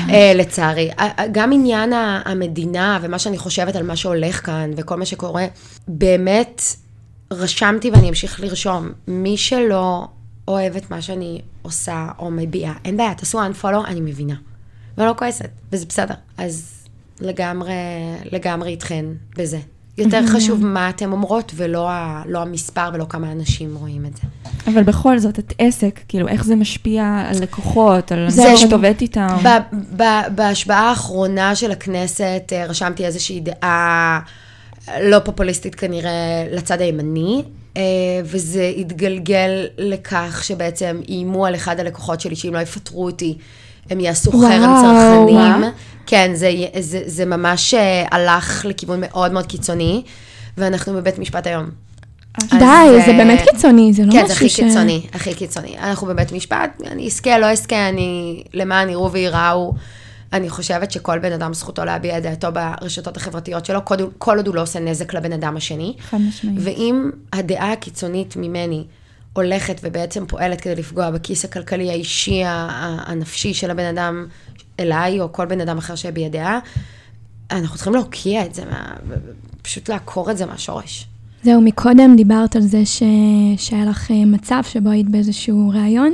uh, 0.07 0.11
לצערי. 0.39 0.89
גם 1.31 1.53
עניין 1.53 1.93
המדינה 2.25 2.99
ומה 3.01 3.19
שאני 3.19 3.37
חושבת 3.37 3.75
על 3.75 3.83
מה 3.83 3.95
שהולך 3.95 4.45
כאן 4.45 4.71
וכל 4.77 4.95
מה 4.95 5.05
שקורה, 5.05 5.45
באמת 5.87 6.61
רשמתי 7.31 7.89
ואני 7.89 8.09
אמשיך 8.09 8.39
לרשום. 8.39 8.89
מי 9.07 9.37
שלא 9.37 10.07
אוהב 10.47 10.75
את 10.75 10.91
מה 10.91 11.01
שאני 11.01 11.41
עושה 11.61 12.07
או 12.19 12.31
מביעה, 12.31 12.73
אין 12.85 12.97
בעיה, 12.97 13.13
תעשו 13.13 13.39
unfollow, 13.41 13.87
אני 13.87 14.01
מבינה. 14.01 14.35
ולא 14.97 15.13
כועסת, 15.17 15.49
וזה 15.71 15.85
בסדר. 15.85 16.15
אז 16.37 16.87
לגמרי, 17.21 17.73
לגמרי 18.31 18.69
איתכן 18.69 19.05
בזה. 19.37 19.59
יותר 19.97 20.27
חשוב 20.27 20.65
מה 20.65 20.89
אתן 20.89 21.11
אומרות, 21.11 21.51
ולא 21.55 21.89
ה, 21.89 22.23
לא 22.25 22.41
המספר 22.41 22.89
ולא 22.93 23.05
כמה 23.09 23.31
אנשים 23.31 23.75
רואים 23.75 24.05
את 24.05 24.17
זה. 24.17 24.23
אבל 24.71 24.83
בכל 24.83 25.19
זאת, 25.19 25.39
את 25.39 25.53
עסק, 25.59 25.99
כאילו, 26.07 26.27
איך 26.27 26.43
זה 26.43 26.55
משפיע 26.55 27.23
על 27.29 27.41
לקוחות, 27.41 28.11
על 28.11 28.19
אנשים 28.19 28.57
שאת 28.57 28.73
עובדת 28.73 29.01
איתם? 29.01 29.37
בהשבעה 30.35 30.89
האחרונה 30.89 31.55
של 31.55 31.71
הכנסת 31.71 32.43
אה, 32.51 32.65
רשמתי 32.65 33.05
איזושהי 33.05 33.39
דעה 33.39 34.19
לא 35.01 35.19
פופוליסטית 35.19 35.75
כנראה 35.75 36.47
לצד 36.51 36.81
הימני, 36.81 37.43
אה, 37.77 37.81
וזה 38.23 38.71
התגלגל 38.77 39.65
לכך 39.77 40.43
שבעצם 40.43 41.01
איימו 41.09 41.45
על 41.45 41.55
אחד 41.55 41.79
הלקוחות 41.79 42.21
שלי 42.21 42.35
שאם 42.35 42.53
לא 42.53 42.59
יפטרו 42.59 43.05
אותי, 43.05 43.37
הם 43.89 43.99
יעשו 43.99 44.31
חרם 44.31 44.75
צרכנים. 44.81 45.71
כן, 46.07 46.31
זה, 46.35 46.51
זה, 46.79 47.01
זה 47.05 47.25
ממש 47.25 47.73
אה, 47.73 48.05
הלך 48.11 48.65
לכיוון 48.65 48.99
מאוד 49.01 49.31
מאוד 49.31 49.45
קיצוני, 49.45 50.03
ואנחנו 50.57 50.93
בבית 50.93 51.19
משפט 51.19 51.47
היום. 51.47 51.69
די, 52.43 52.65
אז, 52.65 53.05
זה 53.05 53.13
באמת 53.13 53.39
קיצוני, 53.49 53.93
זה 53.93 54.05
לא 54.05 54.11
כן, 54.11 54.25
משהו 54.25 54.27
ש... 54.27 54.31
כן, 54.31 54.33
זה 54.33 54.33
הכי 54.33 54.49
ש... 54.49 54.55
קיצוני, 54.55 55.07
הכי 55.13 55.33
קיצוני. 55.33 55.77
אנחנו 55.77 56.07
בבית 56.07 56.31
משפט, 56.31 56.81
אני 56.91 57.05
אזכה, 57.05 57.39
לא 57.39 57.45
אזכה, 57.45 57.89
אני, 57.89 58.43
למען 58.53 58.89
יראו 58.89 59.11
וייראו. 59.11 59.73
אני 60.33 60.49
חושבת 60.49 60.91
שכל 60.91 61.19
בן 61.19 61.31
אדם 61.31 61.53
זכותו 61.53 61.85
להביע 61.85 62.17
את 62.17 62.23
דעתו 62.23 62.47
ברשתות 62.51 63.17
החברתיות 63.17 63.65
שלו, 63.65 63.85
כל, 63.85 63.95
כל 64.17 64.37
עוד 64.37 64.47
הוא 64.47 64.55
לא 64.55 64.61
עושה 64.61 64.79
נזק 64.79 65.13
לבן 65.13 65.33
אדם 65.33 65.57
השני. 65.57 65.95
חד 66.09 66.17
משמעית. 66.17 66.57
ואם 66.61 67.09
הדעה 67.33 67.71
הקיצונית 67.71 68.35
ממני 68.35 68.83
הולכת 69.33 69.79
ובעצם 69.83 70.25
פועלת 70.25 70.61
כדי 70.61 70.75
לפגוע 70.75 71.11
בכיס 71.11 71.45
הכלכלי 71.45 71.89
האישי, 71.89 72.41
הנפשי 72.45 73.53
של 73.53 73.71
הבן 73.71 73.85
אדם 73.85 74.25
אליי, 74.79 75.19
או 75.19 75.33
כל 75.33 75.45
בן 75.45 75.61
אדם 75.61 75.77
אחר 75.77 75.95
שהביע 75.95 76.29
דעה, 76.29 76.59
אנחנו 77.51 77.75
צריכים 77.75 77.93
להוקיע 77.93 78.45
את 78.45 78.55
זה, 78.55 78.65
מה, 78.65 78.93
פשוט 79.61 79.89
לעקור 79.89 80.31
את 80.31 80.37
זה 80.37 80.45
מהשורש. 80.45 81.07
זהו, 81.43 81.61
מקודם 81.61 82.15
דיברת 82.15 82.55
על 82.55 82.61
זה 82.61 82.85
ש... 82.85 83.03
שהיה 83.57 83.85
לך 83.85 84.11
אה, 84.11 84.25
מצב 84.25 84.61
שבו 84.63 84.89
היית 84.89 85.09
באיזשהו 85.09 85.71
ראיון, 85.73 86.13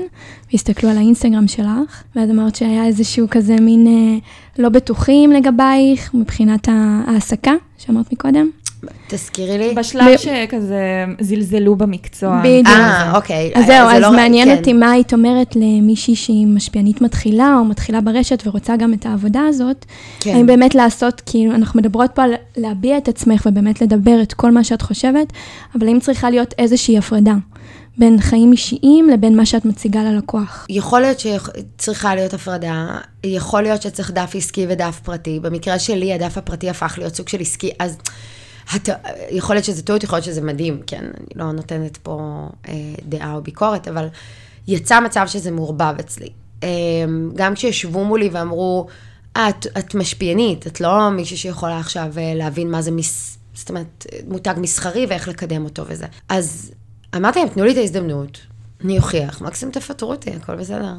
והסתכלו 0.52 0.90
על 0.90 0.98
האינסטגרם 0.98 1.48
שלך, 1.48 2.04
ואז 2.16 2.30
אמרת 2.30 2.56
שהיה 2.56 2.86
איזשהו 2.86 3.28
כזה 3.32 3.56
מין 3.62 3.88
אה, 3.88 4.18
לא 4.64 4.70
בטוחים 4.70 5.32
לגבייך 5.32 6.14
מבחינת 6.14 6.68
ההעסקה, 6.68 7.54
שאמרת 7.78 8.14
מקודם. 8.14 8.50
תזכירי 9.08 9.58
לי. 9.58 9.74
בשלב 9.74 10.18
שכזה 10.18 11.06
זלזלו 11.22 11.76
במקצוע. 11.76 12.40
בדיוק. 12.44 12.68
אה, 12.68 13.16
אוקיי. 13.16 13.52
אז 13.56 13.66
זהו, 13.66 13.90
אז 13.90 14.02
לא 14.02 14.12
מעניין 14.12 14.48
כן. 14.50 14.58
אותי 14.58 14.74
מה 14.74 14.92
היית 14.92 15.14
אומרת 15.14 15.56
למישהי 15.56 16.16
שהיא 16.16 16.48
משפיענית 16.48 17.02
מתחילה, 17.02 17.56
או 17.60 17.66
מתחילה 17.66 18.02
ברשת 18.02 18.44
ורוצה 18.48 18.76
גם 18.76 18.94
את 18.94 19.06
העבודה 19.06 19.42
הזאת. 19.48 19.86
כן. 20.20 20.36
האם 20.36 20.46
באמת 20.46 20.76
לעשות, 20.76 21.22
כאילו, 21.26 21.56
אנחנו 21.56 21.80
מדברות 21.80 22.12
פה 22.16 22.24
על 22.24 22.34
להביע 22.58 22.98
את 22.98 23.08
עצמך 23.08 23.46
ובאמת 23.46 23.82
לדבר 23.82 24.22
את 24.22 24.34
כל 24.34 24.52
מה 24.52 24.64
שאת 24.64 24.82
חושבת, 24.82 25.34
אבל 25.76 25.88
האם 25.88 26.00
צריכה 26.00 26.30
להיות 26.30 26.54
איזושהי 26.58 26.98
הפרדה? 26.98 27.34
בין 27.98 28.22
חיים 28.22 28.52
אישיים 28.52 29.10
לבין 29.10 29.38
מה 29.38 29.46
שאת 29.46 29.66
מציגה 29.66 30.04
ללקוח. 30.04 30.66
יכול 30.70 31.02
להיות 31.02 31.18
שצריכה 31.20 32.16
להיות 32.16 32.34
הפרדה, 32.34 32.88
יכול 33.24 33.62
להיות 33.62 33.82
שצריך 33.82 34.12
דף 34.12 34.36
עסקי 34.36 34.66
ודף 34.70 35.00
פרטי. 35.04 35.40
במקרה 35.40 35.80
שלי, 35.80 36.14
הדף 36.14 36.38
הפרטי 36.38 36.70
הפך 36.70 36.96
להיות 36.98 37.16
סוג 37.16 37.30
של 37.30 37.42
עסקי, 37.42 37.72
אז 37.80 37.98
הת... 38.76 38.90
יכול 39.30 39.56
להיות 39.56 39.66
שזה 39.66 39.84
טעות, 39.84 40.04
יכול 40.04 40.18
להיות 40.18 40.26
שזה 40.26 40.42
מדהים, 40.42 40.82
כן, 40.88 41.04
אני 41.06 41.28
לא 41.36 41.52
נותנת 41.52 41.98
פה 41.98 42.48
אה, 42.68 42.74
דעה 43.10 43.34
או 43.34 43.42
ביקורת, 43.42 43.88
אבל 43.88 44.08
יצא 44.68 45.00
מצב 45.00 45.28
שזה 45.28 45.52
מעורבב 45.52 45.96
אצלי. 46.00 46.30
אה, 46.64 46.70
גם 47.36 47.56
כשישבו 47.56 48.06
מולי 48.06 48.30
ואמרו, 48.32 48.88
אה, 49.38 49.50
את, 49.50 49.68
את 49.78 49.96
משפיענית, 49.96 50.68
את 50.68 50.82
לא 50.82 51.10
מישהי 51.10 51.38
שיכולה 51.38 51.80
עכשיו 51.80 52.14
אה, 52.18 52.34
להבין 52.36 52.72
מה 52.72 52.82
זה, 52.82 52.92
מס... 52.92 53.38
זאת 53.54 53.70
אומרת, 53.70 54.06
מותג 54.28 54.54
מסחרי 54.58 55.06
ואיך 55.10 55.28
לקדם 55.28 55.64
אותו 55.64 55.84
וזה. 55.88 56.06
אז 56.30 56.72
אמרתי 57.16 57.40
להם, 57.40 57.50
תנו 57.50 57.64
לי 57.66 57.72
את 57.72 57.78
ההזדמנות, 57.78 58.40
אני 58.84 58.98
אוכיח, 58.98 59.42
מקסימום 59.42 59.74
תפטרו 59.74 60.12
אותי, 60.12 60.30
הכל 60.30 60.56
בסדר. 60.56 60.94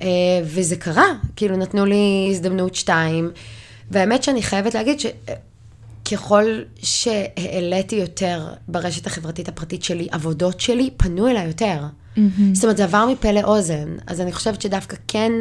אה, 0.00 0.06
וזה 0.44 0.76
קרה, 0.76 1.06
כאילו 1.36 1.56
נתנו 1.56 1.86
לי 1.86 2.28
הזדמנות 2.30 2.74
שתיים, 2.74 3.30
והאמת 3.90 4.22
שאני 4.22 4.42
חייבת 4.42 4.74
להגיד 4.74 5.00
ש... 5.00 5.06
ככל 6.10 6.44
שהעליתי 6.82 7.96
יותר 7.96 8.48
ברשת 8.68 9.06
החברתית 9.06 9.48
הפרטית 9.48 9.82
שלי, 9.82 10.08
עבודות 10.10 10.60
שלי, 10.60 10.90
פנו 10.96 11.28
אליי 11.28 11.46
יותר. 11.46 11.82
Mm-hmm. 11.82 12.20
זאת 12.52 12.64
אומרת, 12.64 12.76
זה 12.76 12.84
עבר 12.84 13.06
מפה 13.06 13.32
לאוזן. 13.32 13.96
אז 14.06 14.20
אני 14.20 14.32
חושבת 14.32 14.62
שדווקא 14.62 14.96
כן, 15.08 15.32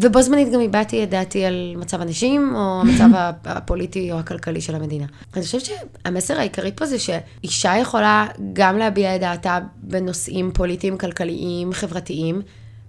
ובו 0.00 0.22
זמנית 0.22 0.52
גם 0.52 0.60
הבעתי 0.60 1.02
את 1.02 1.10
דעתי 1.10 1.44
על 1.44 1.74
מצב 1.76 2.00
הנשים, 2.00 2.54
או 2.54 2.80
המצב 2.80 3.08
הפוליטי 3.44 4.12
או 4.12 4.18
הכלכלי 4.18 4.60
של 4.60 4.74
המדינה. 4.74 5.06
אני 5.34 5.42
חושבת 5.42 5.62
שהמסר 5.64 6.38
העיקרי 6.38 6.72
פה 6.74 6.86
זה 6.86 6.96
שאישה 6.98 7.76
יכולה 7.76 8.26
גם 8.52 8.78
להביע 8.78 9.16
את 9.16 9.20
דעתה 9.20 9.58
בנושאים 9.82 10.50
פוליטיים, 10.54 10.98
כלכליים, 10.98 11.72
חברתיים, 11.72 12.42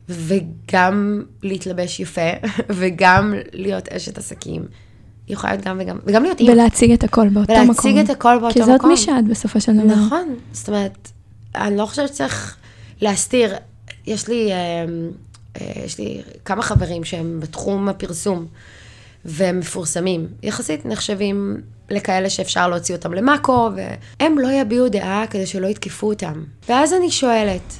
וגם 0.09 1.23
להתלבש 1.43 1.99
יפה, 1.99 2.31
וגם 2.77 3.33
להיות 3.53 3.87
אשת 3.87 4.17
עסקים. 4.17 4.65
היא 5.27 5.33
יכולה 5.33 5.53
להיות 5.53 5.65
גם 5.65 5.77
וגם, 5.81 5.97
וגם 6.05 6.23
להיות 6.23 6.39
אימא. 6.39 6.51
ולהציג 6.51 6.91
את 6.91 7.03
הכל 7.03 7.29
באותו 7.29 7.53
ולהציג 7.53 7.69
מקום. 7.71 7.85
ולהציג 7.85 8.05
את 8.05 8.17
הכל 8.17 8.37
באותו 8.39 8.59
מקום. 8.59 8.65
כי 8.65 8.71
זאת 8.71 8.83
מי 8.83 8.97
שאת 8.97 9.27
בסופו 9.27 9.61
של 9.61 9.73
דבר. 9.73 9.95
נכון, 9.95 10.35
זאת 10.51 10.67
אומרת, 10.67 11.11
אני 11.55 11.77
לא 11.77 11.85
חושבת 11.85 12.07
שצריך 12.07 12.57
להסתיר. 13.01 13.55
יש 14.07 14.27
לי, 14.27 14.51
אה, 14.51 14.85
אה, 15.61 15.71
יש 15.85 15.99
לי 15.99 16.21
כמה 16.45 16.61
חברים 16.61 17.03
שהם 17.03 17.39
בתחום 17.39 17.89
הפרסום, 17.89 18.45
והם 19.25 19.59
מפורסמים. 19.59 20.27
יחסית 20.43 20.85
נחשבים 20.85 21.61
לכאלה 21.89 22.29
שאפשר 22.29 22.67
להוציא 22.67 22.95
אותם 22.95 23.13
למאקו, 23.13 23.69
והם 23.75 24.39
לא 24.39 24.51
יביעו 24.51 24.89
דעה 24.89 25.27
כדי 25.27 25.45
שלא 25.45 25.67
יתקפו 25.67 26.09
אותם. 26.09 26.43
ואז 26.69 26.93
אני 26.93 27.11
שואלת, 27.11 27.73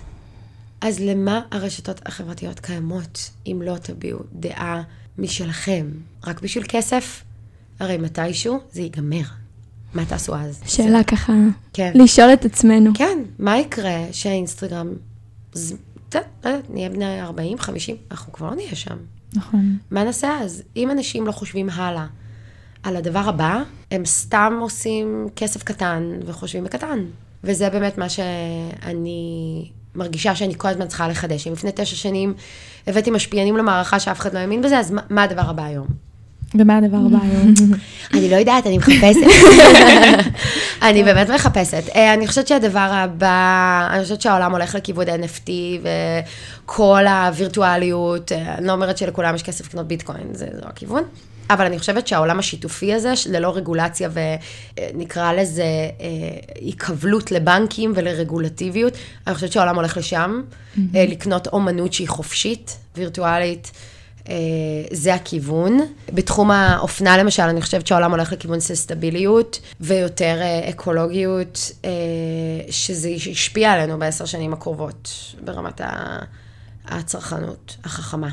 אז 0.82 1.00
למה 1.00 1.42
הרשתות 1.52 2.02
החברתיות 2.06 2.60
קיימות 2.60 3.30
אם 3.48 3.62
לא 3.66 3.78
תביעו 3.78 4.20
דעה 4.34 4.82
משלכם? 5.18 5.88
רק 6.28 6.42
בשביל 6.42 6.64
כסף? 6.68 7.24
הרי 7.80 7.98
מתישהו 7.98 8.60
זה 8.72 8.82
ייגמר. 8.82 9.24
מה 9.94 10.06
תעשו 10.06 10.36
אז? 10.36 10.62
שאלה 10.66 11.04
ככה, 11.04 11.34
כן. 11.74 11.92
לשאול 11.96 12.34
את 12.34 12.46
עצמנו. 12.46 12.92
כן, 12.94 13.20
מה 13.40 13.58
יקרה 13.58 14.00
שהאינסטגרם, 14.12 14.88
ז... 15.54 15.74
לא 16.16 16.20
יודעת, 16.46 16.70
נהיה 16.70 16.90
בני 16.90 17.22
40, 17.22 17.58
50, 17.60 17.96
אנחנו 18.12 18.34
כבר 18.34 18.56
נהיה 18.56 18.76
שם. 18.76 18.98
נכון. 19.34 19.78
מה 19.92 20.04
נעשה 20.04 20.38
אז? 20.42 20.64
אם 20.76 20.92
אנשים 20.92 21.28
לא 21.28 21.32
חושבים 21.32 21.70
הלאה 21.70 22.06
על 22.84 22.96
הדבר 22.96 23.20
הבא, 23.20 23.64
הם 23.92 24.06
סתם 24.06 24.58
עושים 24.62 25.28
כסף 25.36 25.64
קטן 25.64 26.12
וחושבים 26.26 26.64
בקטן. 26.64 27.00
וזה 27.44 27.70
באמת 27.70 27.98
מה 27.98 28.10
שאני 28.10 29.70
מרגישה 29.96 30.36
שאני 30.36 30.54
כל 30.58 30.68
הזמן 30.68 30.88
צריכה 30.88 31.08
לחדש. 31.08 31.48
אם 31.48 31.54
לפני 31.54 31.72
תשע 31.76 31.96
שנים 31.96 32.34
הבאתי 32.88 33.12
משפיענים 33.12 33.58
למערכה 33.58 34.00
שאף 34.00 34.20
אחד 34.20 34.34
לא 34.34 34.40
האמין 34.40 34.62
בזה, 34.62 34.80
אז 34.80 34.92
מה, 34.92 35.02
מה 35.10 35.24
הדבר 35.24 35.50
הבא 35.50 35.64
היום? 35.64 35.88
ומה 36.56 36.78
הדבר 36.78 36.98
הבא 36.98 37.18
היום? 37.22 37.54
אני 38.14 38.30
לא 38.30 38.36
יודעת, 38.36 38.68
אני 38.68 38.78
מחפשת. 38.78 39.48
אני 40.88 41.04
באמת 41.04 41.30
מחפשת. 41.30 41.84
אה, 41.96 42.14
אני 42.14 42.28
חושבת 42.28 42.48
שהדבר 42.48 42.90
הבא, 42.92 43.88
אני 43.92 44.04
חושבת 44.04 44.22
שהעולם 44.22 44.52
הולך 44.52 44.76
לכיוון 44.76 45.08
NFT 45.08 45.50
וכל 46.66 47.08
הווירטואליות, 47.08 48.32
אה, 48.32 48.56
אני 48.58 48.68
לא 48.68 48.72
אומרת 48.72 48.98
שלכולם 48.98 49.36
יש 49.36 49.44
כסף 49.44 49.66
לקנות 49.68 49.88
ביטקוין, 49.88 50.28
זה 50.32 50.48
לא 50.54 50.68
הכיוון. 50.68 51.04
אבל 51.50 51.66
אני 51.66 51.80
חושבת 51.80 52.08
שהעולם 52.08 52.40
השיתופי 52.40 52.94
הזה, 52.94 53.14
ללא 53.30 53.56
רגולציה 53.56 54.10
ונקרא 54.14 55.34
לזה 55.34 55.66
היקבלות 56.56 57.32
לבנקים 57.32 57.92
ולרגולטיביות, 57.96 58.94
אני 59.28 59.36
חושבת 59.36 59.52
שהעולם 59.52 59.76
הולך 59.76 59.98
לשם. 59.98 60.42
לקנות 60.94 61.48
אומנות 61.48 61.94
שהיא 61.94 62.08
חופשית, 62.08 62.78
וירטואלית. 62.96 63.72
זה 64.92 65.14
הכיוון. 65.14 65.80
בתחום 66.14 66.52
האופנה 66.52 67.18
למשל, 67.18 67.44
אני 67.44 67.62
חושבת 67.62 67.88
שהעולם 67.88 68.12
הולך 68.12 68.32
לכיוון 68.34 68.60
ססטביליות 68.60 69.60
ויותר 69.82 70.38
אקולוגיות, 70.70 71.72
שזה 72.70 73.10
ישפיע 73.10 73.72
עלינו 73.72 74.00
בעשר 74.00 74.26
שנים 74.26 74.54
הקרובות, 74.54 75.10
ברמת 75.44 75.82
הצרכנות 76.88 77.78
החכמה. 77.84 78.30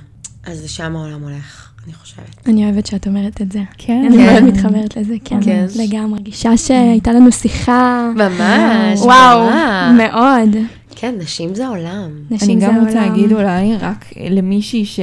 אז 0.47 0.65
לשם 0.65 0.97
העולם 0.97 1.23
הולך. 1.23 1.71
אני 1.85 1.93
חושבת. 1.95 2.49
אני 2.49 2.65
אוהבת 2.65 2.87
שאת 2.87 3.07
אומרת 3.07 3.43
את 3.43 3.53
זה. 3.53 3.61
כן. 3.79 4.05
אני 4.07 4.17
כן. 4.17 4.33
מאוד 4.33 4.43
מתחברת 4.43 4.97
לזה, 4.97 5.15
כן. 5.25 5.43
כן. 5.43 5.67
לגמרי. 5.77 6.11
מרגישה 6.11 6.57
שהייתה 6.57 7.13
לנו 7.13 7.33
שיחה. 7.33 8.11
ממש, 8.15 9.01
וואו. 9.01 9.51
מאוד. 9.97 10.57
כן, 10.97 11.15
נשים 11.19 11.55
זה 11.55 11.69
עולם. 11.69 12.11
אני 12.31 12.37
נשים 12.37 12.61
זה 12.61 12.67
גם 12.67 12.85
רוצה. 12.85 12.95
להגיד 12.95 13.33
אולי, 13.33 13.77
רק 13.81 14.05
למישהי 14.31 14.85
ש... 14.85 15.01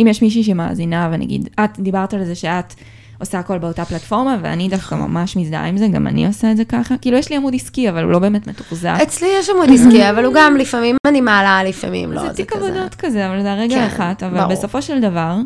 אם 0.00 0.06
יש 0.06 0.22
מישהי 0.22 0.44
שמאזינה, 0.44 1.08
ונגיד, 1.12 1.48
את 1.64 1.78
דיברת 1.78 2.14
על 2.14 2.24
זה 2.24 2.34
שאת 2.34 2.74
עושה 3.22 3.38
הכל 3.38 3.58
באותה 3.58 3.84
פלטפורמה, 3.84 4.36
ואני 4.42 4.68
דווקא 4.68 4.94
ממש 4.94 5.36
מזדהה 5.36 5.66
עם 5.66 5.76
זה, 5.76 5.88
גם 5.88 6.06
אני 6.06 6.26
עושה 6.26 6.50
את 6.50 6.56
זה 6.56 6.64
ככה. 6.64 6.94
כאילו, 6.96 7.18
יש 7.18 7.30
לי 7.30 7.36
עמוד 7.36 7.54
עסקי, 7.54 7.88
אבל 7.88 8.04
הוא 8.04 8.12
לא 8.12 8.18
באמת 8.18 8.46
מתוחזק. 8.46 8.98
אצלי 9.02 9.28
יש 9.40 9.50
עמוד 9.50 9.68
עסקי, 9.74 10.10
אבל 10.10 10.24
הוא 10.24 10.34
גם 10.36 10.56
לפעמים 10.56 10.96
אני 11.06 11.20
מעלה, 11.20 11.64
לפעמים 11.64 12.12
לא, 12.12 12.20
זה 12.20 12.28
זה 12.28 12.34
תיק 12.34 12.52
כזה. 12.52 12.66
עבודות 12.66 12.94
כזה, 12.94 13.28
אבל 13.28 13.42
זה 13.42 13.52
הרגע 13.52 13.74
כן, 13.74 13.80
האחת. 13.80 14.22
אבל 14.22 14.38
ברור. 14.38 14.52
בסופו 14.52 14.82
של 14.82 15.00
דבר, 15.00 15.36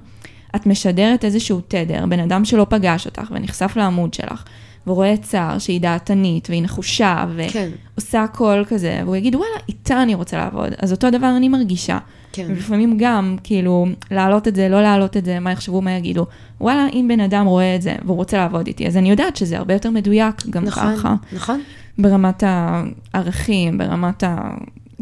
את 0.56 0.66
משדרת 0.66 1.24
איזשהו 1.24 1.61
תדר, 1.68 2.06
בן 2.06 2.20
אדם 2.20 2.44
שלא 2.44 2.66
פגש 2.68 3.06
אותך 3.06 3.30
ונחשף 3.30 3.72
לעמוד 3.76 4.14
שלך, 4.14 4.44
ורואה 4.87 5.14
צער 5.22 5.59
שהיא 5.59 5.81
דעתנית, 5.81 6.51
והיא 6.51 6.62
נחושה, 6.62 7.25
כן, 7.53 7.68
ועושה 7.94 8.22
הכל 8.22 8.62
כזה, 8.68 9.01
והוא 9.05 9.16
יגיד, 9.16 9.35
וואלה, 9.35 9.57
איתה 9.68 10.03
אני 10.03 10.14
רוצה 10.14 10.37
לעבוד. 10.37 10.72
אז 10.79 10.92
אותו 10.92 11.11
דבר 11.11 11.37
אני 11.37 11.49
מרגישה. 11.49 11.99
כן. 12.33 12.46
ולפעמים 12.49 12.99
גם, 12.99 13.37
כאילו, 13.42 13.87
להעלות 14.11 14.49
את 14.49 14.55
זה, 14.55 14.68
לא 14.68 14.83
להעלות 14.83 15.16
את 15.16 15.25
זה, 15.25 15.40
מה 15.40 15.53
יחשבו, 15.53 15.83
מה 15.83 15.90
יגידו. 15.90 16.27
וואלה, 16.61 16.87
אם 16.92 17.07
בן 17.09 17.20
אדם 17.20 17.46
רואה 17.46 17.75
את 17.75 17.83
זה 17.83 17.94
והוא 18.05 18.16
רוצה 18.16 18.37
לעבוד 18.37 18.66
איתי, 18.66 18.87
אז 18.87 18.96
אני 18.96 19.11
יודעת 19.11 19.37
שזה 19.37 19.59
הרבה 19.59 19.75
יותר 19.75 19.90
מדויק 19.90 20.46
גם 20.51 20.64
נכון, 20.64 20.96
ככה, 20.96 21.14
נכון. 21.33 21.61
ברמת 21.99 22.42
הערכים, 22.46 23.79
ברמת 23.79 24.25
ה... 24.25 24.51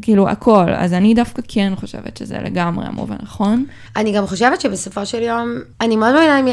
כאילו, 0.03 0.29
הכל. 0.29 0.71
אז 0.77 0.93
אני 0.93 1.15
דווקא 1.15 1.43
כן 1.49 1.73
חושבת 1.77 2.17
שזה 2.17 2.39
לגמרי 2.39 2.87
המובן 2.87 3.17
הנכון. 3.21 3.65
אני 3.97 4.13
גם 4.13 4.27
חושבת 4.27 4.61
שבסופו 4.61 5.07
של 5.07 5.23
יום, 5.23 5.49
אני 5.81 5.97
מאוד 5.97 6.15
מאמינה 6.15 6.41
אם, 6.41 6.47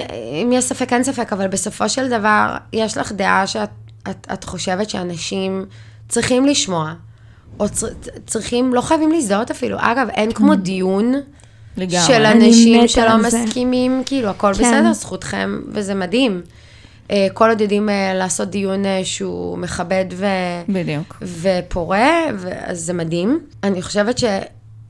אם 0.44 0.52
יש 0.52 0.66
ספק, 0.66 0.94
אין 0.94 1.04
ספק, 1.04 1.34
אבל 1.34 1.48
בסופו 1.48 1.90
של 1.90 2.10
דבר, 2.10 2.56
יש 2.74 2.98
לך 2.98 3.12
דעה 3.12 3.48
שאת 3.48 3.70
את, 4.10 4.28
את 4.34 4.44
חושבת 4.44 4.90
שאנשים 4.90 5.66
צריכים 6.10 6.46
לשמוע, 6.46 6.94
או 7.60 7.70
צר, 7.70 7.88
צריכים, 8.26 8.74
לא 8.74 8.82
חייבים 8.82 9.12
להזדהות 9.12 9.52
אפילו. 9.52 9.78
אגב, 9.80 10.08
אין 10.10 10.32
כמו 10.32 10.56
דיון 10.56 11.14
לגמרי. 11.78 12.08
של 12.08 12.26
אנשים 12.26 12.88
שלא. 12.88 13.18
מסכימים, 13.18 14.04
כאילו, 14.06 14.30
הכל 14.30 14.54
כן. 14.54 14.64
בסדר, 14.64 14.94
זכותכם, 14.94 15.62
וזה 15.68 15.96
מדהים. 15.96 16.42
אה, 17.12 17.28
כל 17.34 17.50
עוד 17.50 17.62
יודעים 17.62 17.90
אה, 17.90 18.14
לעשות 18.14 18.50
דיון 18.50 18.86
אה, 18.86 19.02
שהוא 19.04 19.58
מכבד 19.58 20.06
ו... 20.12 20.26
בדיוק. 20.70 21.24
ופורה, 21.42 22.08
ו- 22.38 22.50
אז 22.66 22.80
זה 22.80 22.94
מדהים. 22.94 23.40
אני 23.64 23.82
חושבת 23.82 24.20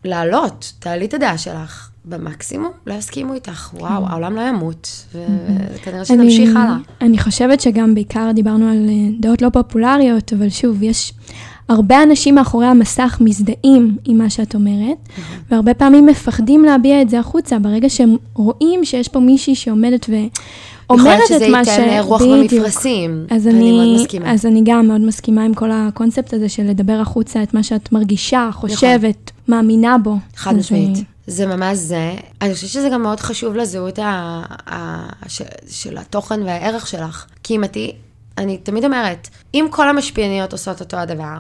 שלעלות, 0.06 0.74
תעלי 0.80 1.06
את 1.06 1.14
הדעה 1.14 1.38
שלך, 1.38 1.90
במקסימום 2.06 2.72
לא 2.88 2.94
יסכימו 2.94 3.34
איתך. 3.34 3.70
וואו, 3.74 4.08
העולם 4.08 4.36
לא 4.36 4.42
ימות, 4.42 5.06
וכנראה 5.76 6.06
שנמשיך 6.06 6.50
אני- 6.50 6.60
הלאה. 6.60 6.76
אני 7.02 7.18
חושבת 7.20 7.62
שגם 7.62 7.94
בעיקר 7.96 8.32
דיברנו 8.36 8.70
על 8.72 8.90
דעות 9.20 9.42
לא 9.42 9.50
פופולריות, 9.50 10.34
אבל 10.34 10.50
שוב, 10.50 10.84
יש 10.84 11.14
הרבה 11.70 12.04
אנשים 12.04 12.36
מאחורי 12.36 12.66
המסך 12.66 13.18
מזדהים 13.22 13.98
עם 14.06 14.18
מה 14.18 14.30
שאת 14.30 14.56
אומרת, 14.56 14.98
והרבה 15.52 15.74
פעמים 15.74 16.06
מפחדים 16.06 16.66
להביע 16.66 17.02
את 17.02 17.10
זה 17.10 17.20
החוצה, 17.20 17.60
ברגע 17.60 17.90
שהם 17.90 18.16
רואים 18.34 18.86
שיש 18.86 19.08
פה 19.08 19.20
מישהי 19.20 19.56
שעומדת 19.56 20.10
יכול 20.10 20.28
להיות 20.98 21.32
את 21.44 21.50
מה 21.52 21.66
ש... 21.66 21.68
שזה 21.68 21.82
ייתן 21.82 21.90
אה, 21.90 22.02
רוח 22.02 22.22
בדיוק. 22.22 22.52
במפרשים. 22.52 23.26
אז 23.30 23.48
אני 23.48 23.56
אני, 23.56 23.72
מאוד 23.72 24.02
מסכימה. 24.02 24.34
אז 24.34 24.46
אני 24.46 24.62
גם 24.66 24.88
מאוד 24.88 25.02
מסכימה 25.02 25.44
עם 25.44 25.54
כל 25.54 25.70
הקונספט 25.72 26.34
הזה 26.34 26.50
של 26.50 26.64
לדבר 26.64 27.00
החוצה 27.02 27.44
את 27.44 27.54
מה 27.54 27.64
שאת 27.64 27.92
מרגישה, 27.92 28.50
חושבת, 28.54 29.32
מאמינה 29.48 29.98
בו. 29.98 30.12
נכון. 30.12 30.22
חד 30.36 30.56
משמעית. 30.56 30.98
אה, 30.98 31.02
זה 31.28 31.46
ממש 31.46 31.78
זה. 31.78 32.14
אני 32.42 32.54
חושבת 32.54 32.70
שזה 32.70 32.90
גם 32.90 33.02
מאוד 33.02 33.20
חשוב 33.20 33.56
לזהות 33.56 34.00
ה... 34.00 34.42
ה... 34.72 35.08
ש... 35.28 35.42
של 35.70 35.98
התוכן 35.98 36.44
והערך 36.44 36.88
שלך. 36.88 37.26
כי 37.44 37.56
אם 37.56 37.64
את... 37.64 37.78
אני 38.38 38.58
תמיד 38.58 38.86
אומרת, 38.86 39.28
אם 39.54 39.66
כל 39.70 39.90
המשפיעניות 39.90 40.52
עושות 40.52 40.80
אותו 40.80 40.98
הדבר, 40.98 41.38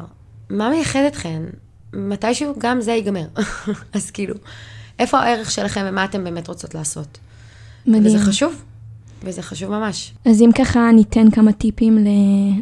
מה 0.49 0.69
מייחד 0.69 0.99
אתכן? 1.07 1.41
מתישהו 1.93 2.53
גם 2.57 2.81
זה 2.81 2.91
ייגמר. 2.91 3.25
אז 3.93 4.11
כאילו, 4.11 4.35
איפה 4.99 5.19
הערך 5.19 5.51
שלכם 5.51 5.85
ומה 5.89 6.05
אתן 6.05 6.23
באמת 6.23 6.47
רוצות 6.47 6.75
לעשות? 6.75 7.17
מדהים. 7.85 8.05
וזה 8.05 8.19
חשוב. 8.25 8.63
וזה 9.23 9.41
חשוב 9.41 9.69
ממש. 9.69 10.13
אז 10.25 10.41
אם 10.41 10.49
ככה 10.51 10.91
ניתן 10.91 11.31
כמה 11.31 11.51
טיפים 11.51 11.97
ל... 11.97 12.07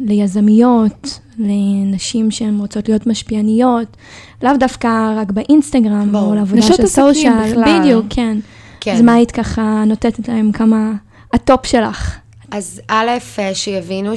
ליזמיות, 0.06 1.20
לנשים 1.38 2.30
שהן 2.30 2.58
רוצות 2.58 2.88
להיות 2.88 3.06
משפיעניות, 3.06 3.96
לאו 4.42 4.56
דווקא 4.56 5.14
רק 5.16 5.30
באינסטגרם, 5.30 6.12
ברור. 6.12 6.26
או 6.26 6.34
לעבודה 6.34 6.58
נשות 6.58 6.76
של 6.76 6.86
סושיאל. 6.86 7.64
בדיוק, 7.66 8.06
כן. 8.10 8.38
כן. 8.80 8.94
אז 8.94 9.00
מה 9.00 9.14
היית 9.14 9.30
ככה 9.30 9.84
נותנת 9.86 10.28
להם 10.28 10.52
כמה... 10.52 10.92
ה 11.32 11.40
top 11.40 11.66
שלך. 11.66 12.18
אז 12.50 12.80
א', 12.88 13.08
אה, 13.38 13.54
שיבינו 13.54 14.12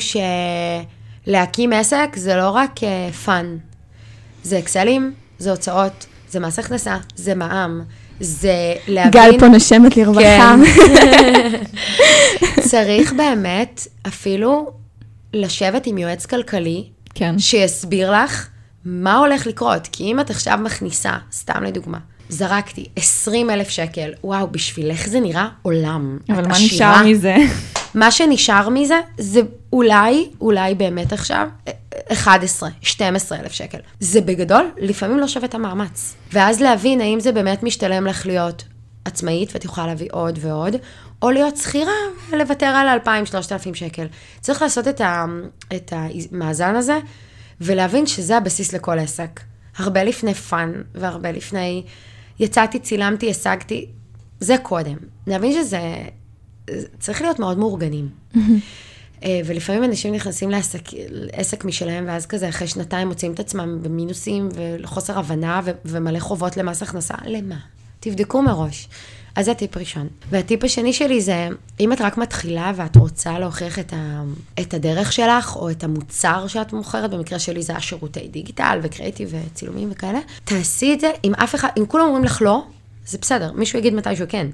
שלהקים 1.27 1.73
עסק 1.73 2.15
זה 2.15 2.35
לא 2.35 2.49
רק 2.49 2.79
fun. 3.25 3.57
זה 4.43 4.59
אקסלים, 4.59 5.13
זה 5.37 5.51
הוצאות, 5.51 6.05
זה 6.29 6.39
מס 6.39 6.59
הכנסה, 6.59 6.97
זה 7.15 7.35
מע"מ, 7.35 7.81
זה 8.23 8.73
להבין... 8.87 9.11
גל 9.11 9.39
פה 9.39 9.47
נושמת 9.47 9.97
לרווחה. 9.97 10.21
כן. 10.21 10.59
צריך 12.69 13.13
באמת 13.13 13.87
אפילו 14.07 14.71
לשבת 15.33 15.87
עם 15.87 15.97
יועץ 15.97 16.25
כלכלי, 16.25 16.83
כן. 17.15 17.39
שיסביר 17.39 18.11
לך 18.11 18.47
מה 18.85 19.17
הולך 19.17 19.47
לקרות. 19.47 19.87
כי 19.91 20.03
אם 20.03 20.19
את 20.19 20.29
עכשיו 20.29 20.59
מכניסה, 20.63 21.11
סתם 21.31 21.63
לדוגמה, 21.63 21.97
זרקתי 22.29 22.85
20 22.95 23.49
אלף 23.49 23.69
שקל, 23.69 24.09
וואו, 24.23 24.47
בשבילך 24.47 25.07
זה 25.07 25.19
נראה 25.19 25.47
עולם. 25.61 26.17
אבל 26.29 26.47
מה 26.47 26.53
עשירה. 26.53 27.01
נשאר 27.01 27.11
מזה? 27.11 27.35
מה 27.95 28.11
שנשאר 28.11 28.69
מזה, 28.69 28.99
זה 29.17 29.41
אולי, 29.73 30.29
אולי 30.41 30.75
באמת 30.75 31.13
עכשיו, 31.13 31.47
11, 32.11 32.69
12 32.81 33.39
אלף 33.39 33.51
שקל. 33.51 33.77
זה 33.99 34.21
בגדול, 34.21 34.71
לפעמים 34.77 35.19
לא 35.19 35.27
שווה 35.27 35.45
את 35.45 35.55
המאמץ. 35.55 36.15
ואז 36.33 36.61
להבין 36.61 37.01
האם 37.01 37.19
זה 37.19 37.31
באמת 37.31 37.63
משתלם 37.63 38.07
לך 38.07 38.25
להיות 38.25 38.63
עצמאית, 39.05 39.49
ואת 39.53 39.65
יכולה 39.65 39.87
להביא 39.87 40.07
עוד 40.11 40.39
ועוד, 40.41 40.75
או 41.21 41.31
להיות 41.31 41.57
שכירה 41.57 41.91
ולוותר 42.29 42.65
על 42.65 42.99
2,000-3,000 43.05 43.73
שקל. 43.73 44.07
צריך 44.41 44.61
לעשות 44.61 44.87
את, 44.87 45.01
ה, 45.01 45.25
את 45.75 45.93
המאזן 45.95 46.75
הזה, 46.75 46.99
ולהבין 47.61 48.05
שזה 48.05 48.37
הבסיס 48.37 48.73
לכל 48.73 48.99
עסק. 48.99 49.39
הרבה 49.77 50.03
לפני 50.03 50.33
fun, 50.33 50.71
והרבה 50.95 51.31
לפני 51.31 51.83
יצאתי, 52.39 52.79
צילמתי, 52.79 53.29
השגתי, 53.29 53.85
זה 54.39 54.55
קודם. 54.57 54.95
להבין 55.27 55.53
שזה 55.53 55.79
צריך 56.99 57.21
להיות 57.21 57.39
מאוד 57.39 57.57
מאורגנים. 57.57 58.09
אה, 59.23 59.41
ולפעמים 59.45 59.83
אנשים 59.83 60.13
נכנסים 60.13 60.49
לעסק, 60.49 60.81
לעסק 61.09 61.65
משלהם, 61.65 62.03
ואז 62.07 62.25
כזה 62.25 62.49
אחרי 62.49 62.67
שנתיים 62.67 63.07
מוצאים 63.07 63.33
את 63.33 63.39
עצמם 63.39 63.79
במינוסים 63.81 64.49
וחוסר 64.53 65.19
הבנה 65.19 65.61
ו- 65.63 65.71
ומלא 65.85 66.19
חובות 66.19 66.57
למס 66.57 66.83
הכנסה. 66.83 67.15
למה? 67.25 67.55
תבדקו 67.99 68.41
מראש. 68.41 68.87
אז 69.35 69.45
זה 69.45 69.53
טיפ 69.53 69.77
ראשון. 69.77 70.07
והטיפ 70.29 70.63
השני 70.63 70.93
שלי 70.93 71.21
זה, 71.21 71.47
אם 71.79 71.93
את 71.93 72.01
רק 72.01 72.17
מתחילה 72.17 72.71
ואת 72.75 72.95
רוצה 72.95 73.39
להוכיח 73.39 73.79
את, 73.79 73.93
ה, 73.93 74.23
את 74.61 74.73
הדרך 74.73 75.11
שלך, 75.11 75.55
או 75.55 75.69
את 75.69 75.83
המוצר 75.83 76.47
שאת 76.47 76.73
מוכרת, 76.73 77.09
במקרה 77.09 77.39
שלי 77.39 77.63
זה 77.63 77.75
השירותי 77.75 78.27
דיגיטל 78.27 78.79
וקריאיטיב 78.83 79.33
וצילומים 79.33 79.89
וכאלה, 79.91 80.19
תעשי 80.43 80.93
את 80.93 80.99
זה, 80.99 81.11
אם 81.23 81.35
אף 81.35 81.55
אחד, 81.55 81.69
אם 81.77 81.85
כולם 81.85 82.05
אומרים 82.05 82.23
לך 82.23 82.41
לא, 82.41 82.63
זה 83.05 83.17
בסדר, 83.21 83.51
מישהו 83.51 83.79
יגיד 83.79 83.93
מתישהו 83.93 84.25
כן. 84.29 84.47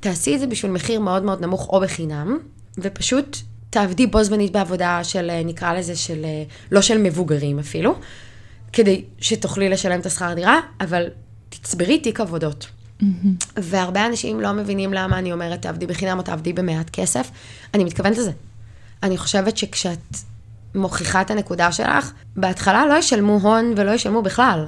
תעשי 0.00 0.34
את 0.34 0.40
זה 0.40 0.46
בשביל 0.46 0.72
מחיר 0.72 1.00
מאוד 1.00 1.22
מאוד 1.22 1.40
נמוך 1.40 1.68
או 1.68 1.80
בחינם, 1.80 2.38
ופשוט 2.78 3.36
תעבדי 3.74 4.06
בו 4.06 4.24
זמנית 4.24 4.52
בעבודה 4.52 5.04
של, 5.04 5.30
אה, 5.30 5.42
נקרא 5.44 5.72
לזה, 5.72 5.96
של, 5.96 6.24
אה, 6.24 6.42
לא 6.70 6.82
של 6.82 6.98
מבוגרים 6.98 7.58
אפילו, 7.58 7.94
כדי 8.72 9.04
שתוכלי 9.18 9.68
לשלם 9.68 10.00
את 10.00 10.06
השכר 10.06 10.34
דירה, 10.34 10.60
אבל 10.80 11.06
תצברי 11.48 11.98
תיק 11.98 12.20
עבודות. 12.20 12.66
והרבה 13.56 14.06
אנשים 14.06 14.40
לא 14.40 14.52
מבינים 14.52 14.92
למה 14.92 15.18
אני 15.18 15.32
אומרת, 15.32 15.62
תעבדי 15.62 15.86
בחינם 15.86 16.18
או 16.18 16.22
תעבדי 16.22 16.52
במעט 16.52 16.90
כסף. 16.90 17.30
אני 17.74 17.84
מתכוונת 17.84 18.18
לזה. 18.18 18.30
אני 19.02 19.18
חושבת 19.18 19.56
שכשאת 19.56 20.16
מוכיחה 20.74 21.20
את 21.20 21.30
הנקודה 21.30 21.72
שלך, 21.72 22.12
בהתחלה 22.36 22.86
לא 22.86 22.94
ישלמו 22.94 23.38
הון 23.42 23.74
ולא 23.76 23.90
ישלמו 23.90 24.22
בכלל. 24.22 24.66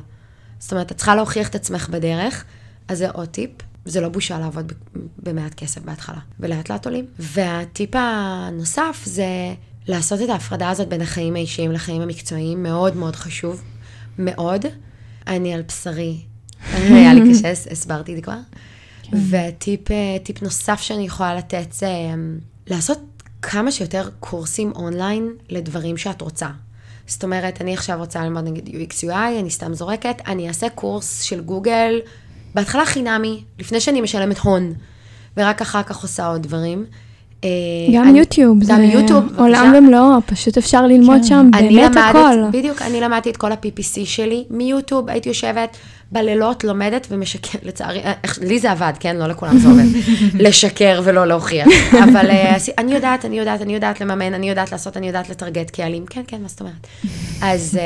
זאת 0.58 0.72
אומרת, 0.72 0.92
את 0.92 0.96
צריכה 0.96 1.14
להוכיח 1.14 1.48
את 1.48 1.54
עצמך 1.54 1.88
בדרך, 1.88 2.44
אז 2.88 2.98
זה 2.98 3.10
עוד 3.10 3.28
טיפ. 3.28 3.50
זה 3.86 4.00
לא 4.00 4.08
בושה 4.08 4.38
לעבוד 4.38 4.72
במעט 5.18 5.54
כסף 5.54 5.82
בהתחלה, 5.82 6.18
ולאט 6.40 6.70
לאט 6.70 6.86
עולים. 6.86 7.04
והטיפ 7.18 7.90
הנוסף 7.92 9.02
זה 9.04 9.54
לעשות 9.88 10.20
את 10.22 10.28
ההפרדה 10.28 10.70
הזאת 10.70 10.88
בין 10.88 11.00
החיים 11.00 11.36
האישיים 11.36 11.72
לחיים 11.72 12.02
המקצועיים, 12.02 12.62
מאוד 12.62 12.96
מאוד 12.96 13.16
חשוב, 13.16 13.62
מאוד. 14.18 14.66
אני 15.26 15.54
על 15.54 15.62
בשרי, 15.62 16.16
היה 16.74 17.14
לי 17.14 17.20
קשה, 17.30 17.50
הסברתי 17.50 18.12
את 18.12 18.16
זה 18.16 18.22
כבר. 18.22 18.38
כן. 19.02 19.16
וטיפ 19.30 19.90
אה, 19.90 20.16
נוסף 20.42 20.80
שאני 20.80 21.06
יכולה 21.06 21.34
לתת 21.34 21.72
זה 21.72 21.88
אמ, 21.88 22.38
לעשות 22.66 22.98
כמה 23.42 23.72
שיותר 23.72 24.08
קורסים 24.20 24.72
אונליין 24.74 25.32
לדברים 25.48 25.96
שאת 25.96 26.20
רוצה. 26.20 26.48
זאת 27.06 27.24
אומרת, 27.24 27.60
אני 27.60 27.74
עכשיו 27.74 27.98
רוצה 27.98 28.24
ללמוד 28.24 28.44
נגיד 28.44 28.68
UX 28.68 28.92
UI, 29.04 29.40
אני 29.40 29.50
סתם 29.50 29.74
זורקת, 29.74 30.16
אני 30.26 30.48
אעשה 30.48 30.68
קורס 30.68 31.22
של 31.22 31.40
גוגל, 31.40 32.00
בהתחלה 32.56 32.86
חינמי, 32.86 33.42
לפני 33.58 33.80
שאני 33.80 34.00
משלמת 34.00 34.38
הון, 34.38 34.72
ורק 35.36 35.62
אחר 35.62 35.82
כך 35.82 36.02
עושה 36.02 36.26
עוד 36.26 36.42
דברים. 36.42 36.84
אה, 37.44 37.48
גם 37.94 38.08
אני, 38.08 38.18
יוטיוב, 38.18 38.58
גם 38.68 38.76
זה 38.76 38.82
יוטיוב, 38.82 39.24
עולם 39.38 39.74
ומלואו, 39.78 40.18
פשוט 40.26 40.58
אפשר 40.58 40.86
ללמוד 40.86 41.18
כן. 41.18 41.24
שם 41.24 41.50
באמת 41.52 41.96
הכל. 41.96 42.38
בדיוק, 42.52 42.82
אני 42.82 43.00
למדתי 43.00 43.30
את 43.30 43.36
כל 43.36 43.52
ה-PPC 43.52 44.04
שלי 44.04 44.44
מיוטיוב, 44.50 45.10
הייתי 45.10 45.28
יושבת 45.28 45.76
בלילות, 46.12 46.64
לומדת 46.64 47.06
ומשקרת, 47.10 47.64
לצערי, 47.64 47.98
אה, 48.04 48.12
לי 48.40 48.58
זה 48.58 48.70
עבד, 48.70 48.92
כן? 49.00 49.16
לא 49.16 49.26
לכולם 49.26 49.58
זה 49.58 49.68
עובד. 49.68 49.84
לשקר 50.46 51.00
ולא 51.04 51.26
להוכיח. 51.26 51.68
אבל 52.04 52.30
אה, 52.30 52.56
אני 52.78 52.94
יודעת, 52.94 53.24
אני 53.24 53.38
יודעת, 53.38 53.62
אני 53.62 53.74
יודעת 53.74 54.00
לממן, 54.00 54.34
אני 54.34 54.48
יודעת 54.48 54.72
לעשות, 54.72 54.96
אני 54.96 55.06
יודעת 55.06 55.28
לטרגט 55.30 55.70
קהלים. 55.70 56.06
כן, 56.06 56.22
כן, 56.26 56.42
מה 56.42 56.48
זאת 56.48 56.60
אומרת? 56.60 56.86
אז 57.42 57.78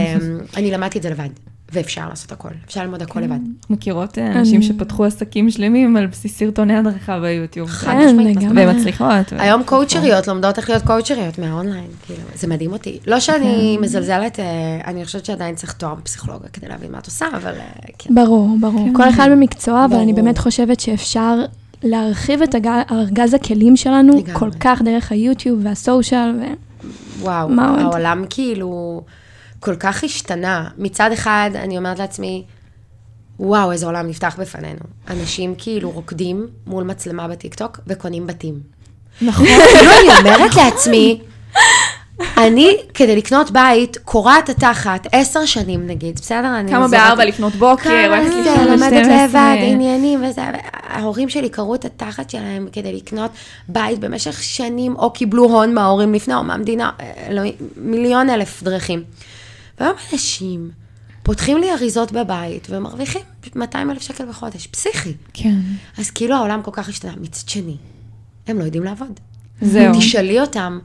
אני 0.56 0.70
למדתי 0.70 0.98
את 0.98 1.02
זה 1.02 1.10
לבד. 1.10 1.28
ואפשר 1.72 2.08
לעשות 2.08 2.32
הכל, 2.32 2.48
אפשר 2.66 2.82
ללמוד 2.82 3.02
הכל 3.02 3.20
לבד. 3.20 3.38
מכירות 3.70 4.18
אה, 4.18 4.32
אנשים 4.32 4.62
שפתחו 4.62 5.04
עסקים 5.04 5.50
שלמים 5.50 5.96
על 5.96 6.06
בסיס 6.06 6.38
סרטוני 6.38 6.76
הדרכה 6.76 7.20
ביוטיוב. 7.20 7.68
כן, 7.70 8.16
לגמרי. 8.16 8.66
והן 8.66 8.76
מצליחות. 8.76 9.32
היום 9.38 9.62
קואוצ'ריות 9.62 10.28
לומדות 10.28 10.58
איך 10.58 10.70
להיות 10.70 10.82
קואוצ'ריות 10.82 11.38
מהאונליין, 11.38 11.90
כאילו, 12.06 12.22
זה 12.34 12.46
מדהים 12.46 12.72
אותי. 12.72 12.98
לא 13.06 13.20
שאני 13.20 13.76
כן. 13.78 13.84
מזלזלת, 13.84 14.40
אה, 14.40 14.44
אני 14.86 15.04
חושבת 15.04 15.24
שעדיין 15.24 15.54
צריך 15.54 15.72
תואר 15.72 15.94
בפסיכולוגיה 15.94 16.48
כדי 16.48 16.68
להבין 16.68 16.92
מה 16.92 16.98
את 16.98 17.06
עושה, 17.06 17.26
אבל 17.36 17.54
אה, 17.54 17.66
כן. 17.98 18.14
ברור, 18.14 18.48
ברור. 18.60 18.86
כן. 18.86 18.96
כל 18.96 19.08
אחד 19.08 19.28
במקצוע, 19.32 19.84
אבל 19.84 19.96
אני 19.96 20.12
באמת 20.12 20.38
חושבת 20.38 20.80
שאפשר 20.80 21.34
להרחיב 21.82 22.42
את 22.42 22.54
ארגז 22.90 23.34
הכלים 23.34 23.76
שלנו 23.76 24.12
כל 24.32 24.50
כך 24.60 24.82
דרך 24.82 25.12
היוטיוב 25.12 25.60
והסושיאל. 25.62 26.32
וואו, 27.20 27.50
העולם 27.58 28.24
כאילו... 28.30 29.02
כל 29.60 29.76
כך 29.76 30.04
השתנה. 30.04 30.68
מצד 30.78 31.12
אחד, 31.12 31.50
אני 31.54 31.78
אומרת 31.78 31.98
לעצמי, 31.98 32.44
וואו, 33.40 33.72
איזה 33.72 33.86
עולם 33.86 34.08
נפתח 34.08 34.36
בפנינו. 34.38 34.80
אנשים 35.08 35.54
כאילו 35.58 35.90
רוקדים 35.90 36.46
מול 36.66 36.84
מצלמה 36.84 37.28
בטיקטוק 37.28 37.80
וקונים 37.86 38.26
בתים. 38.26 38.60
נכון. 39.22 39.46
כאילו 39.78 39.92
אני 39.92 40.18
אומרת 40.18 40.54
לעצמי, 40.54 41.20
אני, 42.36 42.76
כדי 42.94 43.16
לקנות 43.16 43.50
בית, 43.50 43.96
קורעת 44.04 44.48
התחת 44.48 45.06
עשר 45.12 45.44
שנים 45.46 45.86
נגיד, 45.86 46.20
בסדר? 46.20 46.54
כמה 46.68 46.88
בארבע 46.88 47.24
לפנות 47.24 47.54
בוקר, 47.54 47.90
כמה 48.06 48.42
זה, 48.44 48.54
לומדת 48.70 49.06
לבד, 49.06 49.56
עניינים 49.60 50.24
וזה. 50.24 50.42
ההורים 50.88 51.28
שלי 51.28 51.48
קראו 51.48 51.74
את 51.74 51.84
התחת 51.84 52.30
שלהם 52.30 52.68
כדי 52.72 52.92
לקנות 52.92 53.30
בית 53.68 53.98
במשך 53.98 54.42
שנים, 54.42 54.96
או 54.96 55.10
קיבלו 55.10 55.44
הון 55.44 55.74
מההורים 55.74 56.14
לפני, 56.14 56.34
או 56.34 56.44
מהמדינה, 56.44 56.90
לא, 57.30 57.42
מיליון 57.76 58.30
אלף 58.30 58.62
דרכים. 58.62 59.02
והיום 59.80 59.96
אנשים 60.12 60.70
פותחים 61.22 61.58
לי 61.58 61.72
אריזות 61.72 62.12
בבית 62.12 62.66
ומרוויחים 62.70 63.22
200 63.54 63.90
אלף 63.90 64.02
שקל 64.02 64.28
בחודש, 64.28 64.66
פסיכי. 64.66 65.14
כן. 65.32 65.54
אז 65.98 66.10
כאילו 66.10 66.34
העולם 66.34 66.62
כל 66.62 66.70
כך 66.74 66.88
השתנה. 66.88 67.12
מצד 67.20 67.48
שני, 67.48 67.76
הם 68.46 68.58
לא 68.58 68.64
יודעים 68.64 68.84
לעבוד. 68.84 69.20
זהו. 69.60 69.94
תשאלי 69.98 70.40
אותם, 70.40 70.78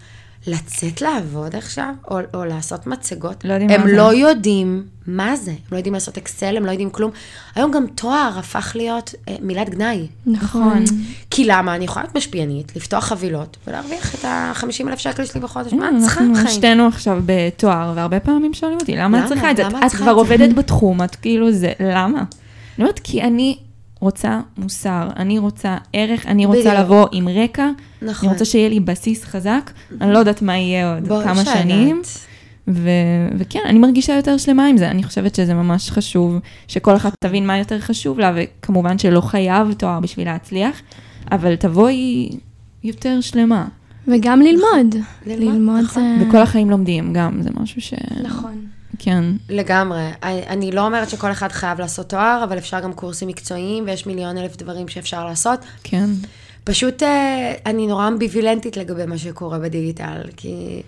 לצאת 0.47 1.01
לעבוד 1.01 1.55
עכשיו, 1.55 1.93
או, 2.12 2.19
או 2.34 2.45
לעשות 2.45 2.88
מצגות, 2.88 3.45
לא 3.45 3.53
יודעים 3.53 3.69
הם 3.69 3.88
לא 3.88 4.10
זה. 4.10 4.15
יודעים 4.15 4.84
מה 5.08 5.36
זה, 5.36 5.51
הם 5.51 5.58
לא 5.71 5.77
יודעים 5.77 5.93
לעשות 5.93 6.17
אקסל, 6.17 6.58
הם 6.58 6.65
לא 6.65 6.71
יודעים 6.71 6.89
כלום. 6.89 7.12
היום 7.55 7.71
גם 7.71 7.88
תואר 7.88 8.31
הפך 8.38 8.71
להיות 8.75 9.15
אה, 9.29 9.36
מילת 9.41 9.69
גנאי. 9.69 10.08
נכון. 10.25 10.84
כי 11.29 11.45
למה? 11.45 11.75
אני 11.75 11.86
יכולה 11.86 12.03
להיות 12.03 12.15
משפיענית, 12.15 12.75
לפתוח 12.75 13.03
חבילות 13.05 13.58
ולהרוויח 13.67 14.15
את 14.15 14.25
ה-50 14.25 14.88
אלף 14.88 14.99
שקל 14.99 15.25
שלי 15.25 15.41
בחודש, 15.41 15.73
מה 15.73 15.89
את 15.89 15.93
צריכה 16.01 16.15
בחיים? 16.21 16.36
אנחנו 16.36 16.51
שתינו 16.51 16.88
עכשיו 16.88 17.21
בתואר, 17.25 17.93
והרבה 17.95 18.19
פעמים 18.19 18.53
שואלים 18.53 18.77
אותי, 18.81 18.95
למה 18.95 19.23
את 19.23 19.27
צריכה 19.27 19.51
את 19.51 19.58
זה? 19.58 19.67
את 19.86 19.91
כבר 19.91 20.12
עובדת 20.12 20.55
בתחום, 20.55 21.03
את 21.03 21.15
כאילו 21.15 21.51
זה, 21.51 21.73
למה? 21.79 22.19
אני 22.19 22.84
אומרת, 22.84 22.99
כי 23.03 23.21
אני 23.21 23.58
רוצה 24.06 24.39
מוסר, 24.58 25.08
אני 25.15 25.39
רוצה 25.39 25.78
ערך, 25.94 26.26
אני 26.26 26.46
רוצה 26.46 26.60
בדיוק. 26.60 26.74
לבוא 26.74 27.08
עם 27.12 27.30
רקע, 27.30 27.70
נכון. 28.02 28.30
אני 28.30 28.34
רוצה 28.34 28.46
שיהיה 28.46 28.70
לי 28.70 28.80
בסיס 28.80 29.24
חזק, 29.24 29.72
אני 30.02 30.13
לא 30.13 30.18
יודעת 30.18 30.41
מה 30.41 30.58
יהיה 30.58 30.96
עוד 30.96 31.24
כמה 31.24 31.46
שנת. 31.46 31.58
שנים. 31.58 32.02
ו- 32.68 33.30
וכן, 33.38 33.60
אני 33.65 33.80
מרגישה 33.80 34.13
יותר 34.13 34.38
שלמה 34.38 34.65
עם 34.65 34.78
זה, 34.78 34.91
אני 34.91 35.04
חושבת 35.04 35.36
שזה 35.36 35.54
ממש 35.54 35.91
חשוב, 35.91 36.39
שכל 36.68 36.96
אחת 36.96 37.13
תבין 37.20 37.48
מה 37.48 37.58
יותר 37.58 37.80
חשוב 37.80 38.20
לה, 38.20 38.34
וכמובן 38.36 38.98
שלא 38.98 39.22
חייב 39.22 39.74
תואר 39.74 40.00
בשביל 40.00 40.28
להצליח, 40.28 40.82
אבל 41.32 41.56
תבואי 41.56 42.30
יותר 42.84 43.22
שלמה. 43.22 43.65
וגם 44.08 44.41
ללמוד. 44.41 44.96
ללמוד 45.26 45.82
נכון. 45.84 46.18
זה... 46.20 46.26
וכל 46.28 46.38
החיים 46.38 46.70
לומדים 46.70 47.13
גם, 47.13 47.41
זה 47.41 47.50
משהו 47.60 47.82
ש... 47.82 47.94
נכון. 48.24 48.65
כן. 48.99 49.23
לגמרי. 49.49 50.10
אני 50.23 50.71
לא 50.71 50.86
אומרת 50.86 51.10
שכל 51.10 51.31
אחד 51.31 51.51
חייב 51.51 51.79
לעשות 51.79 52.10
תואר, 52.10 52.41
אבל 52.43 52.58
אפשר 52.58 52.79
גם 52.79 52.93
קורסים 52.93 53.27
מקצועיים, 53.27 53.84
ויש 53.88 54.08
מיליון 54.08 54.38
אלף 54.38 54.58
דברים 54.58 54.88
שאפשר 54.88 55.25
לעשות. 55.25 55.60
כן. 55.84 56.10
פשוט 56.63 57.03
אה, 57.03 57.53
אני 57.65 57.88
נורא 57.88 58.08
אמביווילנטית 58.08 58.77
לגבי 58.77 59.05
מה 59.05 59.17
שקורה 59.17 59.60
בדיגיטל, 59.60 60.21
כי... 60.38 60.81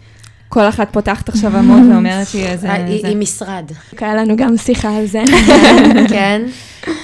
כל 0.49 0.69
אחת 0.69 0.87
פותחת 0.93 1.29
עכשיו 1.29 1.57
עמוד 1.57 1.91
ואומרת 1.91 2.27
שהיא 2.27 2.45
איזה... 2.45 2.73
היא 2.73 3.17
משרד. 3.17 3.71
היה 3.99 4.15
לנו 4.15 4.37
גם 4.37 4.57
שיחה 4.57 4.97
על 4.97 5.05
זה. 5.05 5.23
כן. 6.09 6.41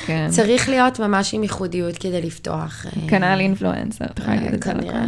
כן. 0.05 0.27
צריך 0.29 0.69
להיות 0.69 0.99
ממש 0.99 1.33
עם 1.33 1.43
ייחודיות 1.43 1.97
כדי 1.97 2.21
לפתוח. 2.21 2.85
אה, 2.85 3.09
כנ"ל 3.09 3.39
אינפלואנסר, 3.39 4.05
את 4.05 4.19
יכולה 4.19 4.35
להגיד 4.35 4.53
את 4.53 4.63
זה 4.63 4.71
כנראה, 4.71 5.05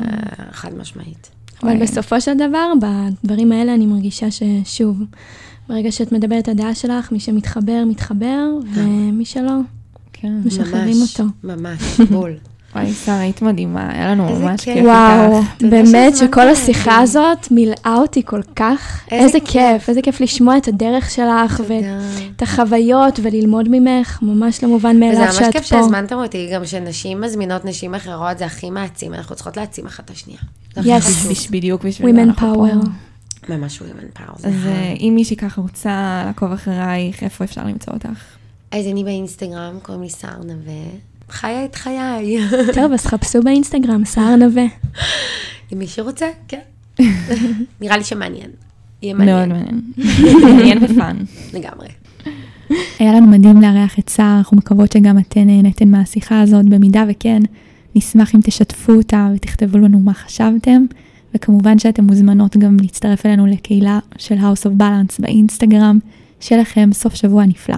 חד 0.52 0.78
משמעית. 0.78 1.30
אבל 1.64 1.78
בסופו 1.78 2.22
של 2.22 2.34
דבר, 2.34 2.72
בדברים 2.82 3.52
האלה 3.52 3.74
אני 3.74 3.86
מרגישה 3.86 4.28
ששוב, 4.32 4.98
ברגע 5.70 5.92
שאת 5.92 6.12
מדברת 6.12 6.44
את 6.44 6.48
הדעה 6.48 6.76
שלך, 6.76 7.12
מי 7.12 7.20
שמתחבר, 7.20 7.84
מתחבר, 7.88 8.46
ומי 8.74 9.26
שלא, 9.26 9.60
כן. 10.14 10.34
משחררים 10.46 10.98
אותו. 11.02 11.24
ממש, 11.44 12.00
בול. 12.12 12.34
וואי, 12.76 12.94
שרה, 12.94 13.20
היית 13.20 13.42
מדהימה, 13.42 13.90
היה 13.94 14.12
לנו 14.12 14.40
ממש 14.40 14.62
כיף 14.62 14.78
איתך. 14.78 14.88
וואו, 14.88 15.42
באמת 15.62 16.18
שכל 16.18 16.50
השיחה 16.50 17.00
הזאת 17.00 17.52
מילאה 17.52 17.96
אותי 17.98 18.22
כל 18.26 18.42
כך. 18.56 19.06
איזה 19.12 19.40
כיף, 19.40 19.90
איזה 19.90 20.02
כיף 20.02 20.22
לשמוע 20.22 20.58
את 20.58 20.68
הדרך 20.68 21.12
שלך, 21.12 21.64
ואת 21.68 22.42
החוויות, 22.42 23.20
וללמוד 23.24 23.68
ממך, 23.70 24.20
ממש 24.22 24.64
לא 24.64 24.70
מובן 24.70 25.00
מאליו 25.00 25.22
שאת 25.22 25.28
פה. 25.28 25.34
וזה 25.34 25.46
ממש 25.46 25.54
כיף 25.54 25.64
שהזמנתם 25.64 26.16
אותי, 26.16 26.50
גם 26.54 26.66
שנשים 26.66 27.22
מזמינות 27.22 27.66
נשים 27.66 27.96
אחרות, 27.96 28.38
זה 28.38 28.46
הכי 28.46 28.70
מעצים, 28.70 29.14
אנחנו 29.14 29.36
צריכות 29.36 29.58
להעצים 29.58 29.86
אחת 29.86 30.06
את 30.06 30.10
השנייה. 30.10 30.40
יס, 30.84 31.50
בדיוק 31.50 31.84
בשביל 31.84 32.16
Women 32.16 32.40
power. 32.40 32.88
ממש 33.50 33.80
women 33.82 34.20
power. 34.20 34.48
אז 34.48 34.66
אה, 34.66 34.94
אם 35.00 35.14
מישהי 35.16 35.36
ככה 35.36 35.62
רוצה 35.62 36.24
לעקוב 36.26 36.52
אחרייך, 36.52 37.24
איפה 37.24 37.44
אפשר 37.44 37.64
למצוא 37.64 37.94
אותך? 37.94 38.20
אז 38.72 38.88
אני 38.88 39.04
באינסטגרם, 39.04 39.80
קוראים 39.82 40.04
לי 40.04 40.10
סער 40.10 40.38
נווה. 40.38 40.84
חיה 41.30 41.66
את 41.66 41.76
חיי. 41.76 42.38
טוב, 42.74 42.92
אז 42.92 43.06
חפשו 43.06 43.42
באינסטגרם, 43.44 44.06
סער 44.06 44.36
נווה. 44.36 44.66
אם 45.74 45.80
מי 45.80 45.88
שרוצה, 45.88 46.26
כן. 46.48 46.60
נראה 47.82 47.98
לי 47.98 48.04
שמעניין. 48.04 48.50
יהיה 49.02 49.14
מעניין. 49.14 49.38
מאוד 49.38 49.50
מעניין. 49.50 49.82
מעניין 50.44 50.84
ופאן. 50.84 51.18
לגמרי. 51.54 51.88
היה 53.00 53.14
לנו 53.14 53.28
מדהים 53.28 53.62
לארח 53.62 54.00
את 54.00 54.10
סער, 54.10 54.38
אנחנו 54.38 54.58
מקוות 54.58 54.92
שגם 54.92 55.20
אתן 55.20 55.48
נהנתן 55.48 55.88
מהשיחה 55.88 56.42
הזאת, 56.42 56.66
במידה 56.66 57.04
וכן, 57.10 57.42
נשמח 57.96 58.36
אם 58.36 58.40
תשתפו 58.44 58.94
אותה 58.94 59.30
ותכתבו 59.36 59.78
לנו 59.78 60.00
מה 60.00 60.14
חשבתם. 60.14 60.86
וכמובן 61.36 61.80
שאתן 61.80 62.04
מוזמנות 62.04 62.58
גם 62.58 62.78
להצטרף 62.82 63.26
אלינו 63.26 63.46
לקהילה 63.46 64.00
של 64.18 64.36
House 64.36 64.66
of 64.66 64.82
Balance 64.82 65.22
באינסטגרם. 65.22 66.00
שיהיה 66.40 66.62
לכם 66.62 66.90
סוף 66.94 67.16
שבוע 67.16 67.46
נפלא. 67.46 67.76